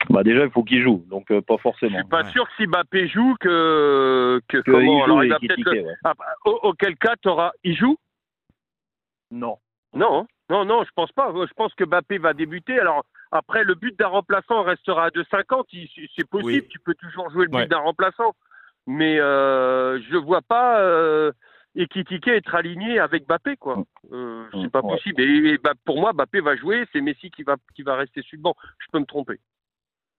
Bah 0.09 0.23
déjà, 0.23 0.44
il 0.47 0.50
faut 0.50 0.64
qu'il 0.64 0.82
joue, 0.82 1.04
donc 1.11 1.30
euh, 1.30 1.42
pas 1.42 1.56
Je 1.59 1.62
forcément. 1.62 1.99
suis 1.99 2.09
pas 2.09 2.23
Ouais. 2.25 2.30
sûr 2.30 2.47
que 2.47 2.52
si 2.56 2.66
Bappé 2.66 3.06
joue 3.06 3.35
que, 3.38 4.40
que, 4.49 4.56
Que 4.62 4.70
comment 4.70 4.80
il 4.80 4.99
joue 4.99 5.04
alors 5.04 5.25
il 5.25 5.28
va 5.30 5.38
peut-être 5.38 5.56
tiquait, 5.56 5.75
le- 5.75 5.82
ouais. 5.88 5.94
Ah, 6.02 6.14
bah, 6.18 6.25
au- 6.47 6.61
auquel 6.70 6.97
cas 6.97 7.16
t'auras 7.20 7.50
il 7.62 7.76
joue? 7.76 7.99
Non. 9.30 9.59
Non, 9.94 10.20
hein? 10.20 10.26
non, 10.49 10.64
non, 10.64 10.85
je 10.85 10.90
pense 10.97 11.12
pas. 11.12 11.30
Je 11.35 11.52
pense 11.54 11.75
que 11.75 11.85
Bappé 11.85 12.16
va 12.16 12.32
débuter. 12.32 12.80
Alors 12.80 13.04
Après, 13.32 13.62
le 13.64 13.75
but 13.75 13.96
d'un 13.99 14.08
remplaçant 14.08 14.62
restera 14.62 15.06
à 15.06 15.10
2,50. 15.10 15.66
Il- 15.72 15.88
c'est- 15.94 16.08
C'est 16.16 16.28
possible, 16.28 16.62
Oui. 16.64 16.68
tu 16.68 16.78
peux 16.80 16.94
toujours 16.94 17.30
jouer 17.30 17.44
le 17.44 17.50
but 17.50 17.56
Ouais. 17.58 17.66
d'un 17.68 17.78
remplaçant. 17.78 18.34
Mais 18.87 19.20
euh, 19.20 20.00
je 20.10 20.16
vois 20.16 20.42
pas 20.42 20.80
euh, 20.80 21.30
Ekitike 21.76 22.26
être 22.28 22.54
aligné 22.54 22.99
avec 22.99 23.26
Bappé, 23.26 23.56
quoi. 23.56 23.84
Euh, 24.12 24.44
c'est 24.52 24.58
Mm, 24.66 24.70
pas 24.70 24.80
ouais. 24.80 24.96
possible. 24.96 25.20
Et, 25.22 25.52
et 25.52 25.58
bah, 25.58 25.75
pour 25.84 26.00
moi, 26.00 26.12
Bappé 26.12 26.40
va 26.40 26.56
jouer, 26.56 26.87
c'est 26.92 27.00
Messi 27.00 27.30
qui 27.30 27.42
va, 27.44 27.56
qui 27.76 27.82
va 27.82 27.94
rester 27.96 28.22
sur 28.22 28.37
le 28.37 28.42
banc. 28.42 28.56
Je 28.78 28.87
peux 28.92 28.99
me 28.99 29.04
tromper. 29.06 29.38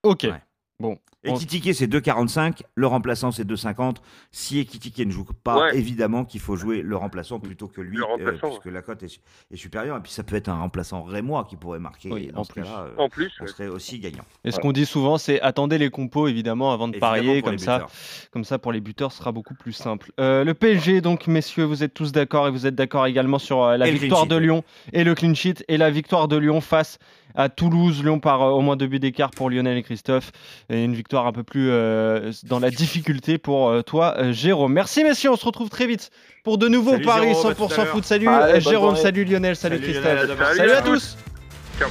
Ok. 0.04 0.24
Ouais. 0.24 0.42
Bon. 0.82 0.98
Et 1.24 1.30
On- 1.30 1.36
c'est 1.36 1.86
2,45. 1.86 2.64
Le 2.74 2.88
remplaçant, 2.88 3.30
c'est 3.32 3.44
2,50. 3.46 4.02
Si 4.32 4.58
Ekitike 4.58 5.06
ne 5.06 5.12
joue 5.12 5.26
pas, 5.44 5.60
Ouais. 5.66 5.78
évidemment 5.78 6.26
qu'il 6.26 6.40
faut 6.40 6.56
jouer 6.56 6.82
le 6.82 6.96
remplaçant 6.98 7.40
plutôt 7.40 7.68
que 7.68 7.80
lui, 7.80 7.98
Le 7.98 8.06
remplaçant, 8.06 8.48
puisque 8.50 8.66
la 8.74 8.82
cote 8.82 9.04
est, 9.04 9.20
est 9.52 9.56
supérieure. 9.56 9.98
Et 9.98 10.00
puis 10.02 10.12
ça 10.12 10.24
peut 10.24 10.36
être 10.36 10.50
un 10.50 10.58
remplaçant 10.60 11.04
rémois 11.04 11.46
qui 11.48 11.58
pourrait 11.58 11.78
marquer. 11.78 12.10
Oui, 12.12 12.32
en 12.36 12.44
plus. 12.44 12.64
euh, 12.66 12.90
En 12.98 13.08
plus, 13.08 13.32
on 13.40 13.46
serait 13.46 13.68
aussi 13.68 14.00
gagnant. 14.00 14.24
Et 14.44 14.50
ce 14.50 14.60
qu'on 14.60 14.72
dit 14.72 14.88
souvent, 14.88 15.20
c'est 15.20 15.40
attendez 15.42 15.78
les 15.78 15.92
compos 15.92 16.28
évidemment 16.28 16.74
avant 16.74 16.88
de 16.88 16.94
Évidemment, 16.94 17.12
parier, 17.14 17.42
comme 17.44 17.60
ça, 17.60 17.86
comme 18.32 18.44
ça 18.44 18.58
pour 18.58 18.72
les 18.72 18.82
buteurs, 18.82 19.12
ce 19.12 19.20
sera 19.20 19.32
beaucoup 19.32 19.54
plus 19.54 19.74
simple. 19.74 20.12
Euh, 20.20 20.44
le 20.44 20.56
PSG, 20.56 21.02
donc 21.02 21.28
messieurs, 21.28 21.66
vous 21.66 21.84
êtes 21.84 21.94
tous 21.94 22.12
d'accord 22.12 22.48
et 22.48 22.52
vous 22.52 22.66
êtes 22.66 22.74
d'accord 22.76 23.06
également 23.06 23.38
sur 23.38 23.62
euh, 23.62 23.78
la 23.78 23.88
Et 23.88 23.92
victoire 23.92 24.22
clean 24.26 24.36
de 24.38 24.40
sheet, 24.42 24.46
Lyon 24.48 24.64
et 24.94 25.04
le 25.04 25.14
clean 25.14 25.36
sheet 25.36 25.64
et 25.68 25.78
la 25.78 25.92
victoire 25.92 26.28
de 26.28 26.38
Lyon 26.38 26.62
face 26.62 26.98
à 27.36 27.50
Toulouse. 27.50 28.04
Lyon 28.04 28.20
par 28.20 28.42
euh, 28.42 28.50
au 28.52 28.62
moins 28.62 28.76
deux 28.76 28.88
buts 28.88 29.00
d'écart 29.00 29.32
pour 29.32 29.50
Lionel 29.50 29.78
et 29.78 29.84
Christophe 29.84 30.32
et 30.70 30.84
une 30.84 30.96
victoire 30.96 31.28
un 31.28 31.32
peu 31.32 31.44
plus 31.44 31.70
euh, 31.70 32.32
dans 32.44 32.60
la 32.60 32.70
difficulté 32.72 33.38
pour 33.38 33.70
euh, 33.70 33.82
toi, 33.82 34.32
Jérôme. 34.32 34.74
Merci 34.74 35.04
messieurs, 35.04 35.32
on 35.32 35.36
se 35.36 35.46
retrouve 35.46 35.70
très 35.70 35.88
vite 35.88 36.10
pour 36.44 36.58
de 36.58 36.68
nouveaux 36.68 36.92
Salut, 36.94 37.06
paris 37.06 37.28
Jérôme, 37.30 37.52
à 37.52 37.56
tout 37.56 37.64
à 37.64 37.68
100% 37.68 37.78
l'heure. 37.78 37.88
foot. 37.88 38.04
Salut 38.06 38.28
Allez, 38.28 38.62
Jérôme, 38.62 38.96
salut 38.96 39.26
Lionel, 39.26 39.56
salut, 39.56 39.76
Salut, 39.78 39.84
Christophe. 39.92 40.06
Lionel, 40.06 40.20
à 40.20 40.28
demain. 40.28 40.54
salut 40.56 40.72
à 40.72 40.78
à 40.78 40.82
tous. 40.82 41.18
Ciao. 41.78 41.90